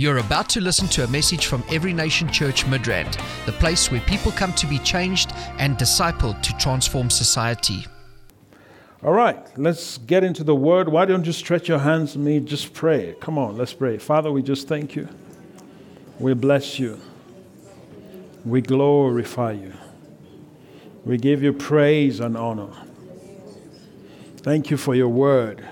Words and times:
You're 0.00 0.16
about 0.16 0.48
to 0.48 0.62
listen 0.62 0.88
to 0.88 1.04
a 1.04 1.08
message 1.08 1.44
from 1.44 1.62
Every 1.70 1.92
Nation 1.92 2.32
Church 2.32 2.64
Midrand, 2.64 3.20
the 3.44 3.52
place 3.52 3.90
where 3.90 4.00
people 4.00 4.32
come 4.32 4.54
to 4.54 4.66
be 4.66 4.78
changed 4.78 5.30
and 5.58 5.76
discipled 5.76 6.40
to 6.40 6.56
transform 6.56 7.10
society. 7.10 7.84
All 9.02 9.12
right, 9.12 9.46
let's 9.58 9.98
get 9.98 10.24
into 10.24 10.42
the 10.42 10.54
word. 10.54 10.88
Why 10.88 11.04
don't 11.04 11.26
you 11.26 11.32
stretch 11.32 11.68
your 11.68 11.80
hands 11.80 12.14
to 12.14 12.18
me? 12.18 12.40
Just 12.40 12.72
pray. 12.72 13.14
Come 13.20 13.36
on, 13.36 13.58
let's 13.58 13.74
pray. 13.74 13.98
Father, 13.98 14.32
we 14.32 14.42
just 14.42 14.66
thank 14.68 14.96
you. 14.96 15.06
We 16.18 16.32
bless 16.32 16.78
you. 16.78 16.98
We 18.46 18.62
glorify 18.62 19.52
you. 19.52 19.74
We 21.04 21.18
give 21.18 21.42
you 21.42 21.52
praise 21.52 22.20
and 22.20 22.38
honor. 22.38 22.72
Thank 24.38 24.70
you 24.70 24.78
for 24.78 24.94
your 24.94 25.10
word, 25.10 25.62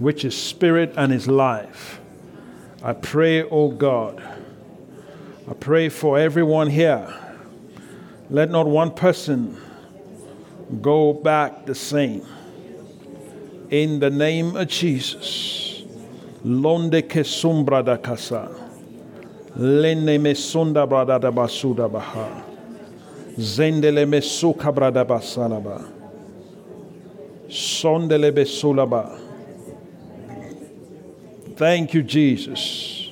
which 0.00 0.24
is 0.24 0.36
spirit 0.36 0.92
and 0.96 1.12
is 1.12 1.28
life. 1.28 2.00
I 2.82 2.92
pray, 2.92 3.42
oh 3.42 3.70
God, 3.70 4.22
I 5.50 5.54
pray 5.54 5.88
for 5.88 6.18
everyone 6.18 6.70
here. 6.70 7.12
Let 8.30 8.50
not 8.50 8.66
one 8.66 8.92
person 8.92 9.60
go 10.80 11.12
back 11.12 11.66
the 11.66 11.74
same. 11.74 12.24
In 13.70 13.98
the 13.98 14.10
name 14.10 14.56
of 14.56 14.68
Jesus. 14.68 15.82
Londe 16.44 17.02
ke 17.02 17.24
sumbra 17.26 17.84
da 17.84 17.96
casa. 17.96 18.48
Lene 19.56 20.22
me 20.22 20.34
sunda 20.34 20.86
brada 20.86 21.20
da 21.20 21.32
basuda 21.32 21.90
baha. 21.90 22.44
Zendele 23.36 24.08
me 24.08 24.20
suka 24.20 24.72
brada 24.72 25.04
basalaba. 25.04 25.90
Sondele 27.48 28.30
besulaba. 28.30 29.27
Thank 31.58 31.92
you, 31.92 32.04
Jesus. 32.04 33.10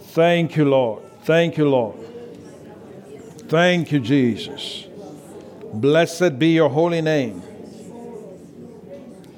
Thank 0.00 0.56
you, 0.56 0.64
Lord. 0.64 1.02
Thank 1.24 1.58
you, 1.58 1.68
Lord. 1.68 1.94
Thank 3.48 3.92
you, 3.92 4.00
Jesus. 4.00 4.86
Blessed 5.74 6.38
be 6.38 6.54
your 6.54 6.70
holy 6.70 7.02
name. 7.02 7.42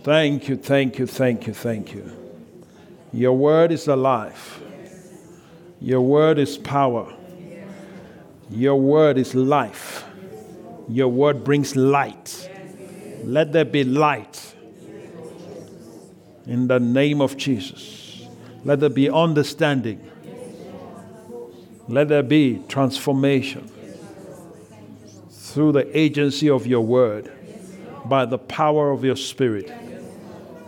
Thank 0.05 0.49
you, 0.49 0.57
thank 0.57 1.01
you, 1.01 1.09
thank 1.09 1.49
you, 1.49 1.53
thank 1.53 1.95
you. 1.95 2.09
Your 3.13 3.37
word 3.37 3.73
is 3.73 3.89
alive. 3.89 4.63
Your 5.81 6.01
word 6.01 6.39
is 6.39 6.57
power. 6.59 7.13
Your 8.49 8.77
word 8.77 9.19
is 9.19 9.35
life. 9.35 10.05
Your 10.89 11.09
word 11.09 11.43
brings 11.43 11.75
light. 11.75 12.49
Let 13.25 13.53
there 13.53 13.65
be 13.65 13.83
light. 13.83 14.55
In 16.47 16.69
the 16.69 16.79
name 16.79 17.21
of 17.21 17.37
Jesus. 17.37 17.96
Let 18.67 18.81
there 18.81 18.89
be 18.89 19.09
understanding. 19.09 20.11
Let 21.87 22.09
there 22.09 22.25
be 22.25 22.65
transformation 22.67 23.71
through 25.31 25.71
the 25.71 25.97
agency 25.97 26.51
of 26.51 26.67
your 26.67 26.81
word, 26.81 27.31
by 28.07 28.25
the 28.25 28.39
power 28.39 28.91
of 28.91 29.05
your 29.05 29.15
spirit. 29.15 29.73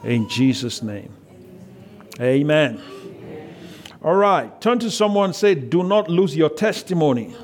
In 0.05 0.29
Jesus' 0.29 0.81
name. 0.81 1.13
Amen. 2.21 2.81
All 4.01 4.15
right. 4.15 4.61
Turn 4.61 4.79
to 4.79 4.93
someone 4.93 5.25
and 5.27 5.35
say, 5.35 5.57
Do 5.57 5.83
not 5.83 6.09
lose 6.09 6.37
your 6.37 6.51
testimony. 6.51 7.35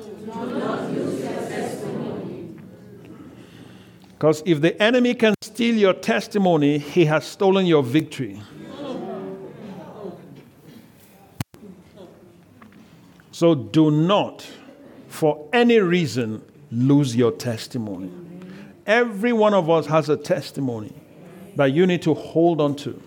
Because 4.13 4.41
if 4.45 4.61
the 4.61 4.81
enemy 4.81 5.15
can 5.15 5.35
steal 5.41 5.75
your 5.75 5.93
testimony, 5.93 6.77
he 6.77 7.03
has 7.03 7.25
stolen 7.25 7.65
your 7.65 7.83
victory. 7.83 8.41
So 13.35 13.53
do 13.53 13.91
not, 13.91 14.47
for 15.09 15.49
any 15.51 15.79
reason, 15.79 16.41
lose 16.71 17.17
your 17.17 17.33
testimony. 17.33 18.09
Every 18.87 19.33
one 19.33 19.53
of 19.53 19.69
us 19.69 19.87
has 19.87 20.07
a 20.07 20.15
testimony 20.15 20.93
that 21.57 21.73
you 21.73 21.85
need 21.85 22.01
to 22.03 22.13
hold 22.13 22.61
on 22.61 22.77
to. 22.77 23.01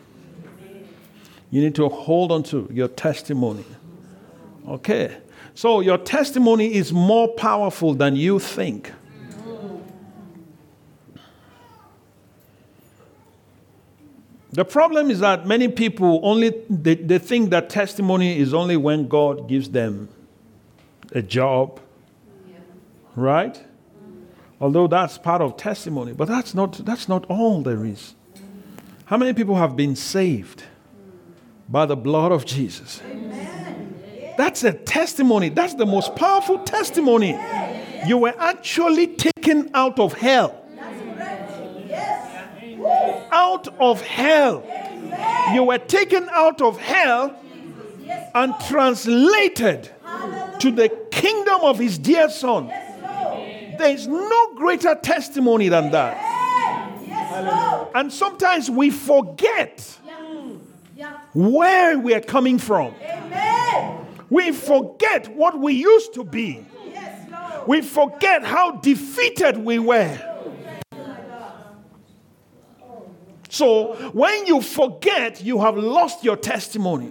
You 1.51 1.63
need 1.63 1.75
to 1.77 1.89
hold 1.89 2.31
on 2.31 2.43
to 2.43 2.69
your 2.71 2.89
testimony. 2.89 3.65
Okay. 4.69 5.17
So 5.55 5.81
your 5.81 5.97
testimony 5.97 6.75
is 6.75 6.93
more 6.93 7.29
powerful 7.29 7.95
than 7.95 8.15
you 8.15 8.39
think. 8.39 8.93
The 14.53 14.67
problem 14.67 15.11
is 15.11 15.21
that 15.21 15.47
many 15.47 15.69
people 15.69 16.21
only 16.23 16.53
they, 16.69 16.97
they 16.97 17.19
think 17.19 17.49
that 17.49 17.71
testimony 17.71 18.39
is 18.39 18.53
only 18.53 18.77
when 18.77 19.09
God 19.09 19.49
gives 19.49 19.71
them 19.71 20.11
a 21.13 21.23
job, 21.23 21.81
right? 23.17 23.63
Although 24.61 24.89
that's 24.89 25.19
part 25.19 25.41
of 25.41 25.57
testimony, 25.57 26.13
but 26.13 26.29
that's 26.29 26.55
not, 26.55 26.73
that's 26.85 27.09
not 27.09 27.25
all 27.27 27.63
there 27.63 27.85
is. 27.85 28.15
How 29.07 29.17
many 29.17 29.33
people 29.33 29.57
have 29.57 29.77
been 29.77 29.97
saved 29.97 30.65
by 31.69 31.87
the 31.87 31.97
blood 31.97 32.33
of 32.33 32.45
Jesus? 32.45 33.01
That's 34.37 34.63
a 34.65 34.73
testimony. 34.73 35.49
That's 35.49 35.75
the 35.75 35.87
most 35.87 36.15
powerful 36.15 36.59
testimony. 36.61 37.39
You 38.07 38.19
were 38.19 38.35
actually 38.39 39.09
taken 39.09 39.71
out 39.75 39.99
of 39.99 40.13
hell. 40.13 40.65
Out 43.33 43.69
of 43.81 44.01
hell. 44.03 44.65
You 45.55 45.65
were 45.65 45.79
taken 45.79 46.29
out 46.31 46.61
of 46.61 46.79
hell 46.79 47.35
and 48.35 48.55
translated 48.69 49.91
to 50.61 50.71
the 50.71 50.89
kingdom 51.11 51.61
of 51.63 51.79
his 51.79 51.99
dear 51.99 52.29
son. 52.31 52.69
There 52.69 53.91
is 53.91 54.07
no 54.07 54.55
greater 54.55 54.95
testimony 54.97 55.69
than 55.69 55.91
that. 55.93 56.17
And 57.95 58.13
sometimes 58.13 58.71
we 58.71 58.91
forget 58.91 59.99
where 61.33 61.99
we 61.99 62.15
are 62.15 62.21
coming 62.21 62.59
from. 62.59 62.95
We 64.31 64.53
forget 64.53 65.29
what 65.29 65.59
we 65.59 65.75
used 65.75 66.15
to 66.15 66.25
be. 66.25 66.67
We 67.67 67.83
forget 67.83 68.45
how 68.45 68.73
defeated 68.73 69.59
we 69.59 69.79
were. 69.79 70.19
So 73.49 73.95
when 74.13 74.47
you 74.47 74.61
forget, 74.61 75.43
you 75.43 75.61
have 75.61 75.77
lost 75.77 76.25
your 76.25 76.37
testimony. 76.37 77.11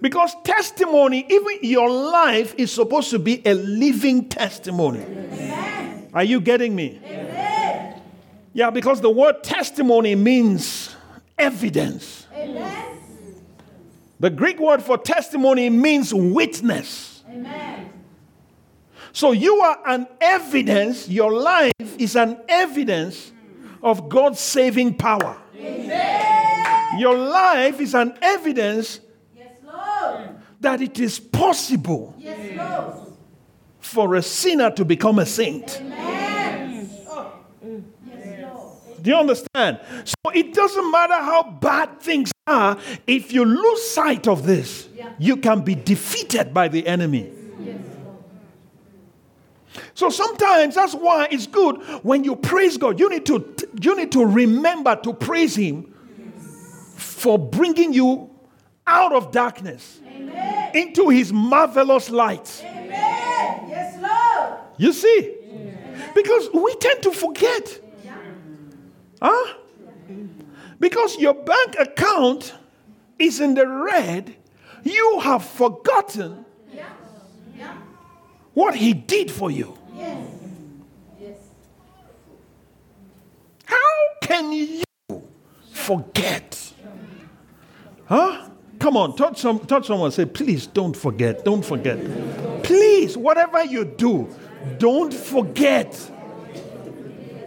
Because 0.00 0.34
testimony, 0.44 1.26
even 1.28 1.58
your 1.62 1.90
life, 1.90 2.54
is 2.56 2.70
supposed 2.70 3.10
to 3.10 3.18
be 3.18 3.42
a 3.46 3.54
living 3.54 4.28
testimony. 4.28 5.00
Amen. 5.00 6.10
Are 6.14 6.24
you 6.24 6.40
getting 6.40 6.74
me? 6.74 7.00
Amen. 7.04 8.00
Yeah, 8.52 8.70
because 8.70 9.00
the 9.00 9.10
word 9.10 9.42
testimony 9.42 10.14
means 10.14 10.94
evidence. 11.36 12.26
Amen. 12.32 12.98
The 14.20 14.30
Greek 14.30 14.58
word 14.58 14.82
for 14.82 14.98
testimony 14.98 15.70
means 15.70 16.12
witness. 16.12 17.22
Amen. 17.28 17.90
So 19.12 19.32
you 19.32 19.60
are 19.60 19.78
an 19.86 20.06
evidence, 20.20 21.08
your 21.08 21.32
life 21.32 21.72
is 21.98 22.16
an 22.16 22.40
evidence 22.48 23.32
of 23.82 24.08
God's 24.08 24.40
saving 24.40 24.94
power. 24.94 25.36
Amen. 25.56 26.98
Your 26.98 27.16
life 27.16 27.80
is 27.80 27.94
an 27.94 28.16
evidence 28.22 29.00
that 30.60 30.80
it 30.80 30.98
is 30.98 31.20
possible 31.20 32.14
yes, 32.18 32.98
for 33.80 34.14
a 34.16 34.22
sinner 34.22 34.70
to 34.72 34.84
become 34.84 35.18
a 35.18 35.26
saint. 35.26 35.66
Mm. 35.66 36.08
Do 39.00 39.10
you 39.10 39.16
understand? 39.16 39.80
So 40.04 40.30
it 40.34 40.52
doesn't 40.54 40.90
matter 40.90 41.14
how 41.14 41.50
bad 41.60 42.00
things 42.00 42.32
are, 42.46 42.76
if 43.06 43.32
you 43.32 43.44
lose 43.44 43.90
sight 43.90 44.26
of 44.26 44.44
this, 44.44 44.88
yeah. 44.94 45.12
you 45.18 45.36
can 45.36 45.60
be 45.62 45.74
defeated 45.74 46.52
by 46.52 46.68
the 46.68 46.86
enemy. 46.86 47.32
So 49.94 50.10
sometimes 50.10 50.74
that's 50.74 50.94
why 50.94 51.28
it's 51.30 51.46
good 51.46 51.76
when 52.02 52.24
you 52.24 52.36
praise 52.36 52.76
God. 52.76 52.98
You 52.98 53.08
need 53.08 53.26
to 53.26 53.54
you 53.80 53.96
need 53.96 54.12
to 54.12 54.24
remember 54.24 54.96
to 54.96 55.12
praise 55.12 55.56
him 55.56 55.94
for 56.96 57.38
bringing 57.38 57.92
you 57.92 58.27
out 58.88 59.12
of 59.12 59.30
darkness 59.30 60.00
Amen. 60.06 60.70
into 60.74 61.10
his 61.10 61.32
marvelous 61.32 62.08
light. 62.10 62.64
Amen. 62.64 63.68
Yes, 63.68 64.00
Lord. 64.00 64.58
You 64.78 64.92
see? 64.92 65.34
Because 66.14 66.48
we 66.52 66.74
tend 66.76 67.02
to 67.02 67.12
forget. 67.12 67.80
Yeah. 68.02 68.16
Huh? 69.20 69.54
Because 70.80 71.18
your 71.18 71.34
bank 71.34 71.76
account 71.78 72.54
is 73.18 73.40
in 73.40 73.54
the 73.54 73.66
red, 73.66 74.34
you 74.84 75.20
have 75.20 75.44
forgotten. 75.44 76.44
Yeah. 76.72 76.88
what 78.54 78.74
he 78.74 78.94
did 78.94 79.30
for 79.30 79.50
you. 79.50 79.76
Yes. 79.94 80.28
Yes. 81.20 81.36
How 83.64 83.76
can 84.22 84.52
you 84.52 84.82
forget? 85.72 86.72
Huh? 88.06 88.48
Come 88.78 88.96
on, 88.96 89.16
touch, 89.16 89.40
some, 89.40 89.58
touch 89.60 89.86
someone. 89.86 90.12
Say, 90.12 90.24
please 90.24 90.66
don't 90.66 90.96
forget. 90.96 91.44
Don't 91.44 91.64
forget. 91.64 91.98
Please, 92.62 93.16
whatever 93.16 93.64
you 93.64 93.84
do, 93.84 94.28
don't 94.78 95.12
forget. 95.12 96.10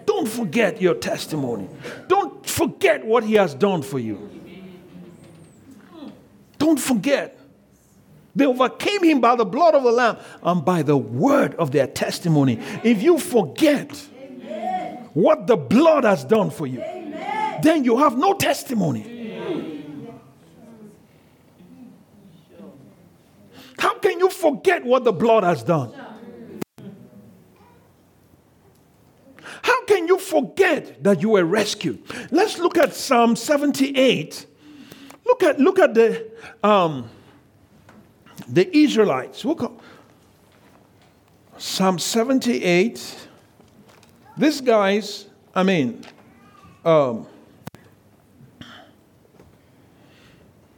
Don't 0.06 0.28
forget 0.28 0.82
your 0.82 0.96
testimony. 0.96 1.70
Don't 2.08 2.46
forget 2.46 3.06
what 3.06 3.24
He 3.24 3.36
has 3.36 3.54
done 3.54 3.82
for 3.82 4.00
you. 4.00 4.30
Don't 6.58 6.80
forget. 6.80 7.40
They 8.36 8.46
overcame 8.46 9.04
him 9.04 9.20
by 9.20 9.36
the 9.36 9.46
blood 9.46 9.76
of 9.76 9.84
the 9.84 9.92
Lamb 9.92 10.18
and 10.44 10.64
by 10.64 10.84
the 10.84 10.96
word 10.96 11.56
of 11.56 11.72
their 11.72 11.88
testimony. 11.88 12.60
If 12.84 13.02
you 13.02 13.18
forget 13.18 14.08
Amen. 14.16 15.10
what 15.14 15.48
the 15.48 15.58
blood 15.58 16.06
has 16.06 16.24
done 16.24 16.50
for 16.50 16.66
you, 16.66 16.82
Amen. 16.82 17.62
then 17.62 17.84
you 17.84 17.98
have 17.98 18.18
no 18.18 18.34
testimony. 18.34 19.11
How 23.82 23.96
can 23.96 24.20
you 24.20 24.30
forget 24.30 24.86
what 24.86 25.04
the 25.06 25.12
blood 25.12 25.44
has 25.44 25.64
done? 25.64 25.92
How 29.64 29.86
can 29.86 30.08
you 30.08 30.20
forget 30.20 31.04
that 31.04 31.24
you 31.24 31.30
were 31.30 31.46
rescued? 31.46 32.04
Let's 32.30 32.60
look 32.60 32.78
at 32.78 32.94
Psalm 32.94 33.36
78. 33.36 34.46
Look 35.26 35.42
at, 35.42 35.60
look 35.60 35.80
at 35.80 35.96
the, 35.96 36.30
um, 36.64 37.10
the 38.48 38.70
Israelites. 38.78 39.44
Look 39.44 39.82
Psalm 41.58 41.98
78. 41.98 43.28
These 44.38 44.62
guys, 44.62 45.26
I 45.56 45.64
mean, 45.64 46.06
um, 46.86 47.26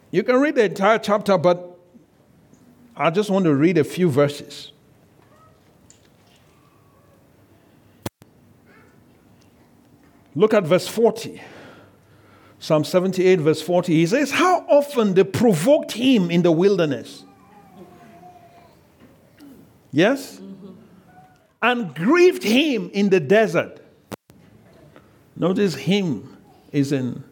you 0.10 0.24
can 0.24 0.38
read 0.38 0.56
the 0.56 0.64
entire 0.64 1.00
chapter, 1.00 1.38
but 1.38 1.73
I 2.95 3.10
just 3.10 3.30
want 3.30 3.45
to 3.45 3.56
read 3.56 3.78
a 3.78 3.84
few 3.84 4.10
verses. 4.10 4.72
Look 10.36 10.54
at 10.54 10.63
verse 10.63 10.88
40. 10.88 11.42
Psalm 12.60 12.84
78, 12.84 13.40
verse 13.40 13.62
40. 13.62 13.94
He 13.94 14.06
says, 14.06 14.31
How 14.31 14.66
often 14.69 15.13
they 15.13 15.24
provoked 15.24 15.92
him 15.92 16.31
in 16.31 16.44
the 16.44 16.51
wilderness. 16.51 17.25
Yes? 19.92 20.38
Mm-hmm. 20.38 20.72
And 21.62 21.96
grieved 21.96 22.44
him 22.44 22.89
in 22.94 23.10
the 23.10 23.19
desert. 23.19 23.80
Notice 25.36 25.75
him 25.75 26.38
is 26.72 26.92
in, 26.92 27.24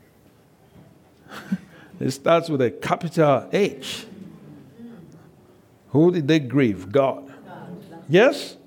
it 2.00 2.12
starts 2.12 2.50
with 2.50 2.62
a 2.62 2.72
capital 2.72 3.48
H. 3.52 4.06
Who 5.92 6.12
did 6.12 6.28
they 6.28 6.40
grieve? 6.40 6.92
God. 6.92 7.32
Yes? 8.10 8.58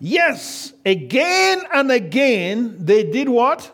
Yes. 0.00 0.72
Again 0.84 1.62
and 1.72 1.90
again, 1.90 2.76
they 2.78 3.04
did 3.04 3.28
what? 3.28 3.70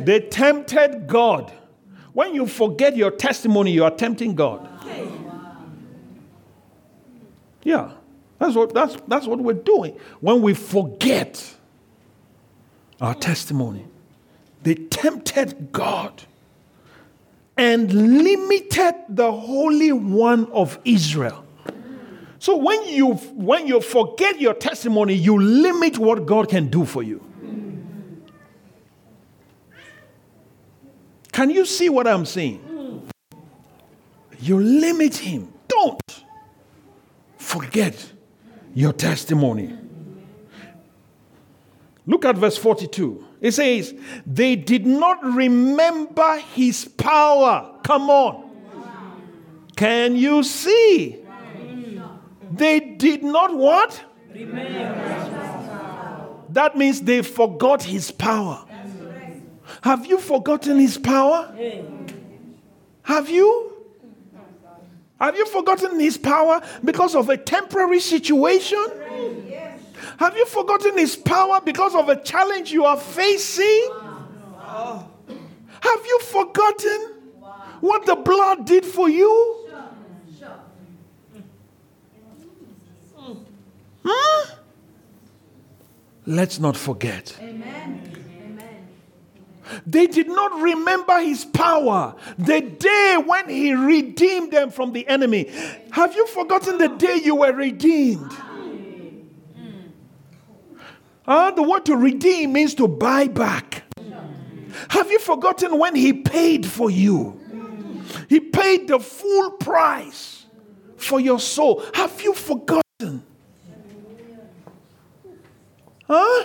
They 0.00 0.20
tempted 0.20 1.06
God. 1.06 1.52
When 2.12 2.34
you 2.34 2.46
forget 2.46 2.96
your 2.96 3.10
testimony, 3.10 3.72
you 3.72 3.84
are 3.84 3.90
tempting 3.90 4.34
God. 4.34 4.68
Yeah. 7.62 7.92
That's 8.38 8.54
what, 8.54 8.72
that's, 8.72 8.96
that's 9.08 9.26
what 9.26 9.40
we're 9.40 9.52
doing. 9.54 9.96
When 10.20 10.42
we 10.42 10.54
forget 10.54 11.56
our 13.00 13.14
testimony, 13.14 13.86
they 14.62 14.74
tempted 14.74 15.72
God 15.72 16.22
and 17.58 17.92
limited 17.92 18.94
the 19.08 19.30
Holy 19.30 19.92
One 19.92 20.50
of 20.52 20.78
Israel. 20.84 21.44
So 22.38 22.56
when 22.56 22.84
you 22.86 23.14
when 23.34 23.66
you 23.66 23.80
forget 23.80 24.40
your 24.40 24.54
testimony, 24.54 25.14
you 25.14 25.36
limit 25.38 25.98
what 25.98 26.24
God 26.24 26.48
can 26.48 26.68
do 26.68 26.84
for 26.84 27.02
you. 27.02 27.22
Can 31.32 31.50
you 31.50 31.66
see 31.66 31.88
what 31.88 32.06
I'm 32.06 32.24
saying? 32.24 32.64
You 34.40 34.60
limit 34.60 35.16
him. 35.16 35.52
Don't 35.66 36.24
forget 37.36 38.12
your 38.72 38.92
testimony. 38.92 39.76
Look 42.06 42.24
at 42.24 42.36
verse 42.36 42.56
42. 42.56 43.27
It 43.40 43.52
says, 43.52 43.94
They 44.26 44.56
did 44.56 44.86
not 44.86 45.22
remember 45.22 46.38
his 46.54 46.84
power. 46.86 47.78
Come 47.84 48.10
on. 48.10 48.44
Can 49.76 50.16
you 50.16 50.42
see? 50.42 51.24
They 52.50 52.80
did 52.80 53.22
not 53.22 53.54
what? 53.54 54.02
That 56.50 56.76
means 56.76 57.02
they 57.02 57.22
forgot 57.22 57.82
his 57.82 58.10
power. 58.10 58.64
Have 59.82 60.06
you 60.06 60.18
forgotten 60.18 60.78
his 60.78 60.98
power? 60.98 61.54
Have 63.02 63.30
you? 63.30 63.74
Have 65.20 65.36
you 65.36 65.46
forgotten 65.46 65.98
his 65.98 66.16
power 66.16 66.60
because 66.84 67.14
of 67.14 67.28
a 67.28 67.36
temporary 67.36 68.00
situation? 68.00 68.84
Have 70.18 70.36
you 70.36 70.46
forgotten 70.46 70.98
his 70.98 71.14
power 71.14 71.60
because 71.60 71.94
of 71.94 72.08
a 72.08 72.20
challenge 72.20 72.72
you 72.72 72.84
are 72.84 72.96
facing? 72.96 73.88
Have 74.60 76.06
you 76.06 76.20
forgotten 76.20 77.14
what 77.80 78.04
the 78.04 78.16
blood 78.16 78.66
did 78.66 78.84
for 78.84 79.08
you? 79.08 79.54
Huh? 84.04 84.54
Let's 86.26 86.58
not 86.58 86.76
forget. 86.76 87.36
Amen. 87.40 88.18
They 89.86 90.06
did 90.06 90.28
not 90.28 90.60
remember 90.60 91.20
his 91.20 91.44
power. 91.44 92.14
The 92.38 92.60
day 92.62 93.22
when 93.24 93.48
he 93.48 93.74
redeemed 93.74 94.50
them 94.50 94.70
from 94.70 94.92
the 94.92 95.06
enemy. 95.06 95.50
Have 95.90 96.16
you 96.16 96.26
forgotten 96.26 96.78
the 96.78 96.88
day 96.88 97.20
you 97.22 97.36
were 97.36 97.52
redeemed? 97.52 98.32
Uh, 101.28 101.50
the 101.50 101.62
word 101.62 101.84
to 101.84 101.94
redeem 101.94 102.54
means 102.54 102.74
to 102.74 102.88
buy 102.88 103.28
back. 103.28 103.82
Have 104.88 105.10
you 105.10 105.18
forgotten 105.18 105.78
when 105.78 105.94
he 105.94 106.14
paid 106.14 106.64
for 106.64 106.90
you? 106.90 107.38
He 108.30 108.40
paid 108.40 108.88
the 108.88 108.98
full 108.98 109.50
price 109.52 110.46
for 110.96 111.20
your 111.20 111.38
soul. 111.38 111.84
Have 111.92 112.22
you 112.22 112.32
forgotten? 112.32 113.22
Huh? 116.06 116.44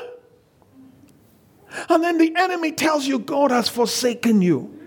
And 1.87 2.03
then 2.03 2.17
the 2.17 2.33
enemy 2.35 2.73
tells 2.73 3.07
you 3.07 3.19
God 3.19 3.51
has 3.51 3.69
forsaken 3.69 4.41
you. 4.41 4.77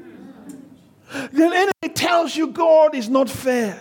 The 1.33 1.45
enemy 1.45 1.95
tells 1.95 2.37
you 2.37 2.49
God 2.49 2.95
is 2.95 3.09
not 3.09 3.31
fair. 3.31 3.81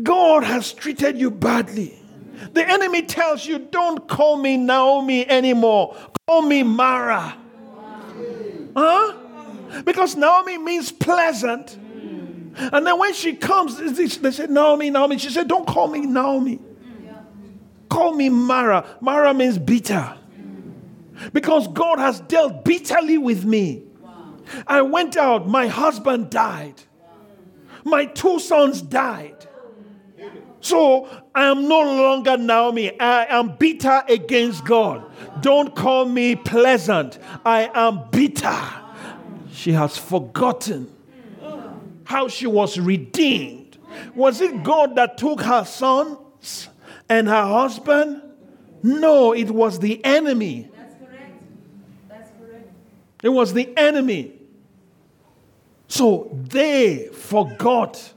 God 0.00 0.44
has 0.44 0.72
treated 0.72 1.18
you 1.18 1.32
badly. 1.32 2.03
The 2.52 2.68
enemy 2.68 3.02
tells 3.02 3.46
you, 3.46 3.58
don't 3.58 4.08
call 4.08 4.36
me 4.36 4.56
Naomi 4.56 5.28
anymore. 5.28 5.96
Call 6.26 6.42
me 6.42 6.62
Mara. 6.62 7.36
Huh? 8.76 9.14
Because 9.84 10.16
Naomi 10.16 10.58
means 10.58 10.92
pleasant. 10.92 11.78
And 12.56 12.86
then 12.86 12.98
when 12.98 13.14
she 13.14 13.34
comes, 13.34 13.76
they 13.78 14.06
said, 14.08 14.50
Naomi, 14.50 14.90
Naomi. 14.90 15.18
She 15.18 15.30
said, 15.30 15.48
don't 15.48 15.66
call 15.66 15.88
me 15.88 16.00
Naomi. 16.00 16.60
Call 17.88 18.14
me 18.14 18.28
Mara. 18.28 18.86
Mara 19.00 19.34
means 19.34 19.58
bitter 19.58 20.16
because 21.32 21.68
God 21.68 21.98
has 21.98 22.20
dealt 22.20 22.64
bitterly 22.64 23.18
with 23.18 23.44
me. 23.44 23.82
I 24.66 24.82
went 24.82 25.16
out, 25.16 25.48
my 25.48 25.68
husband 25.68 26.30
died, 26.30 26.82
my 27.84 28.04
two 28.04 28.38
sons 28.38 28.82
died. 28.82 29.33
So 30.64 31.06
I 31.34 31.50
am 31.50 31.68
no 31.68 31.80
longer 31.82 32.38
Naomi. 32.38 32.98
I 32.98 33.26
am 33.26 33.54
bitter 33.58 34.02
against 34.08 34.64
God. 34.64 35.04
Don't 35.42 35.76
call 35.76 36.06
me 36.06 36.36
pleasant. 36.36 37.18
I 37.44 37.70
am 37.74 38.08
bitter. 38.10 38.58
She 39.52 39.72
has 39.72 39.98
forgotten 39.98 40.90
how 42.04 42.28
she 42.28 42.46
was 42.46 42.80
redeemed. 42.80 43.76
Was 44.14 44.40
it 44.40 44.62
God 44.62 44.96
that 44.96 45.18
took 45.18 45.42
her 45.42 45.66
sons 45.66 46.70
and 47.10 47.28
her 47.28 47.44
husband? 47.44 48.22
No, 48.82 49.34
it 49.34 49.50
was 49.50 49.78
the 49.80 50.02
enemy 50.02 50.70
That's 50.74 50.94
correct. 50.94 51.42
That's 52.08 52.30
correct. 52.40 52.70
it 53.22 53.28
was 53.28 53.52
the 53.52 53.70
enemy. 53.76 54.32
So 55.88 56.30
they 56.32 57.08
forgot 57.12 58.13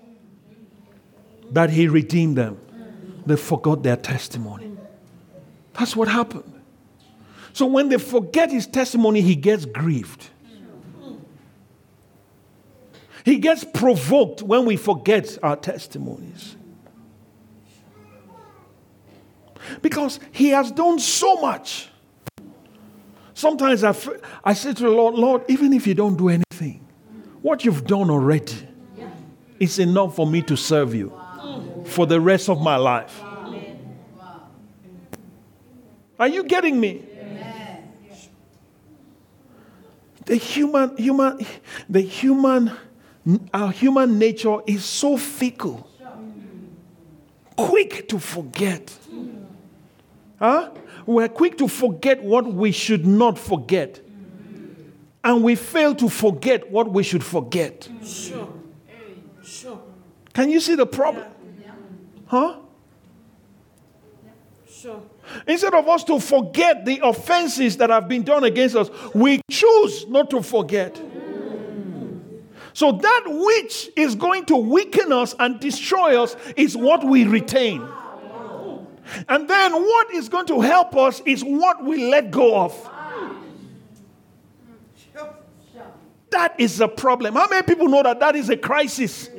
that 1.51 1.69
he 1.69 1.87
redeemed 1.87 2.37
them. 2.37 2.59
They 3.25 3.35
forgot 3.35 3.83
their 3.83 3.97
testimony. 3.97 4.71
That's 5.73 5.95
what 5.95 6.07
happened. 6.07 6.53
So 7.53 7.65
when 7.65 7.89
they 7.89 7.97
forget 7.97 8.51
his 8.51 8.67
testimony, 8.67 9.21
he 9.21 9.35
gets 9.35 9.65
grieved. 9.65 10.29
He 13.25 13.39
gets 13.39 13.65
provoked 13.65 14.41
when 14.41 14.65
we 14.65 14.77
forget 14.77 15.37
our 15.43 15.57
testimonies. 15.57 16.55
Because 19.81 20.19
he 20.31 20.49
has 20.49 20.71
done 20.71 20.97
so 20.99 21.35
much. 21.41 21.89
Sometimes 23.33 23.83
I, 23.83 23.93
I 24.43 24.53
say 24.53 24.73
to 24.73 24.83
the 24.83 24.89
Lord, 24.89 25.15
Lord, 25.15 25.43
even 25.49 25.73
if 25.73 25.85
you 25.85 25.93
don't 25.93 26.15
do 26.15 26.29
anything, 26.29 26.87
what 27.41 27.65
you've 27.65 27.85
done 27.85 28.09
already 28.09 28.67
is 29.59 29.77
enough 29.79 30.15
for 30.15 30.25
me 30.25 30.41
to 30.43 30.55
serve 30.55 30.95
you 30.95 31.11
for 31.87 32.05
the 32.05 32.19
rest 32.19 32.49
of 32.49 32.61
my 32.61 32.75
life. 32.75 33.21
Are 36.19 36.27
you 36.27 36.43
getting 36.43 36.79
me? 36.79 37.03
The 40.25 40.35
human, 40.35 40.97
human, 40.97 41.45
the 41.87 42.01
human 42.01 42.71
our 43.53 43.71
human 43.71 44.17
nature 44.17 44.59
is 44.65 44.85
so 44.85 45.17
fickle, 45.17 45.89
quick 47.55 48.07
to 48.09 48.19
forget. 48.19 48.97
Huh? 50.39 50.71
We're 51.05 51.27
quick 51.27 51.57
to 51.57 51.67
forget 51.67 52.23
what 52.23 52.45
we 52.45 52.71
should 52.71 53.05
not 53.05 53.37
forget. 53.37 54.01
And 55.23 55.43
we 55.43 55.55
fail 55.55 55.93
to 55.95 56.07
forget 56.07 56.71
what 56.71 56.91
we 56.91 57.03
should 57.03 57.23
forget. 57.23 57.89
Sure. 58.03 58.53
Sure. 59.43 59.81
Can 60.33 60.49
you 60.49 60.59
see 60.59 60.75
the 60.75 60.85
problem? 60.85 61.25
Huh? 62.27 62.57
Sure. 64.69 65.01
Instead 65.47 65.73
of 65.73 65.87
us 65.87 66.03
to 66.05 66.19
forget 66.19 66.85
the 66.85 66.99
offenses 67.03 67.77
that 67.77 67.89
have 67.89 68.07
been 68.07 68.23
done 68.23 68.43
against 68.43 68.75
us, 68.75 68.89
we 69.13 69.41
choose 69.49 70.07
not 70.07 70.29
to 70.29 70.41
forget. 70.41 71.01
So 72.73 72.91
that 72.91 73.23
which 73.25 73.89
is 73.95 74.13
going 74.13 74.45
to 74.45 74.55
weaken 74.55 75.11
us 75.11 75.33
and 75.39 75.59
destroy 75.59 76.21
us 76.21 76.35
is 76.55 76.77
what 76.77 77.03
we 77.03 77.23
retain. 77.25 77.81
And 79.27 79.49
then 79.49 79.73
what 79.73 80.13
is 80.13 80.29
going 80.29 80.45
to 80.47 80.61
help 80.61 80.95
us 80.95 81.21
is 81.25 81.43
what 81.43 81.83
we 81.83 82.09
let 82.11 82.29
go 82.29 82.55
of. 82.55 82.89
That 86.29 86.59
is 86.59 86.81
a 86.81 86.87
problem. 86.87 87.33
How 87.33 87.47
many 87.47 87.63
people 87.63 87.87
know 87.87 88.03
that 88.03 88.19
that 88.19 88.35
is 88.35 88.49
a 88.49 88.57
crisis? 88.57 89.29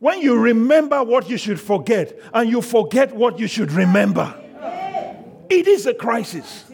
When 0.00 0.22
you 0.22 0.38
remember 0.38 1.04
what 1.04 1.28
you 1.28 1.36
should 1.36 1.60
forget 1.60 2.18
and 2.32 2.48
you 2.50 2.62
forget 2.62 3.14
what 3.14 3.38
you 3.38 3.46
should 3.46 3.70
remember, 3.70 4.34
it 5.48 5.68
is 5.68 5.86
a 5.86 5.94
crisis. 5.94 6.64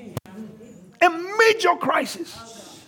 A 1.03 1.11
major 1.11 1.75
crisis. 1.75 2.85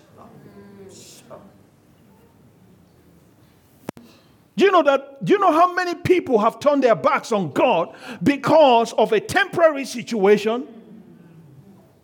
Do 4.56 4.64
you 4.64 4.72
know 4.72 4.82
that? 4.82 5.24
Do 5.24 5.32
you 5.32 5.38
know 5.38 5.52
how 5.52 5.72
many 5.72 5.94
people 5.94 6.38
have 6.38 6.58
turned 6.58 6.82
their 6.82 6.96
backs 6.96 7.30
on 7.30 7.52
God 7.52 7.94
because 8.22 8.92
of 8.92 9.12
a 9.12 9.20
temporary 9.20 9.84
situation? 9.84 10.66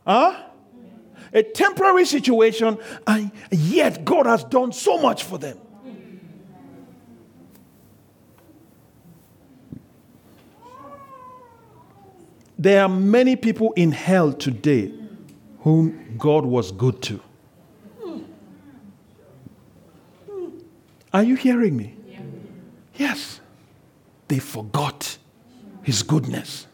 Huh? 0.06 0.40
A 1.32 1.42
temporary 1.42 2.04
situation, 2.04 2.78
and 3.08 3.32
yet 3.50 4.04
God 4.04 4.26
has 4.26 4.44
done 4.44 4.70
so 4.72 4.98
much 4.98 5.24
for 5.24 5.36
them. 5.36 5.58
There 12.64 12.80
are 12.82 12.88
many 12.88 13.36
people 13.36 13.74
in 13.76 13.92
hell 13.92 14.32
today 14.32 14.90
whom 15.60 16.16
God 16.16 16.46
was 16.46 16.72
good 16.72 17.02
to. 17.02 17.20
Are 21.12 21.22
you 21.22 21.34
hearing 21.34 21.76
me? 21.76 21.94
Yes, 22.94 23.40
they 24.28 24.38
forgot 24.38 25.18
his 25.82 26.02
goodness. 26.02 26.66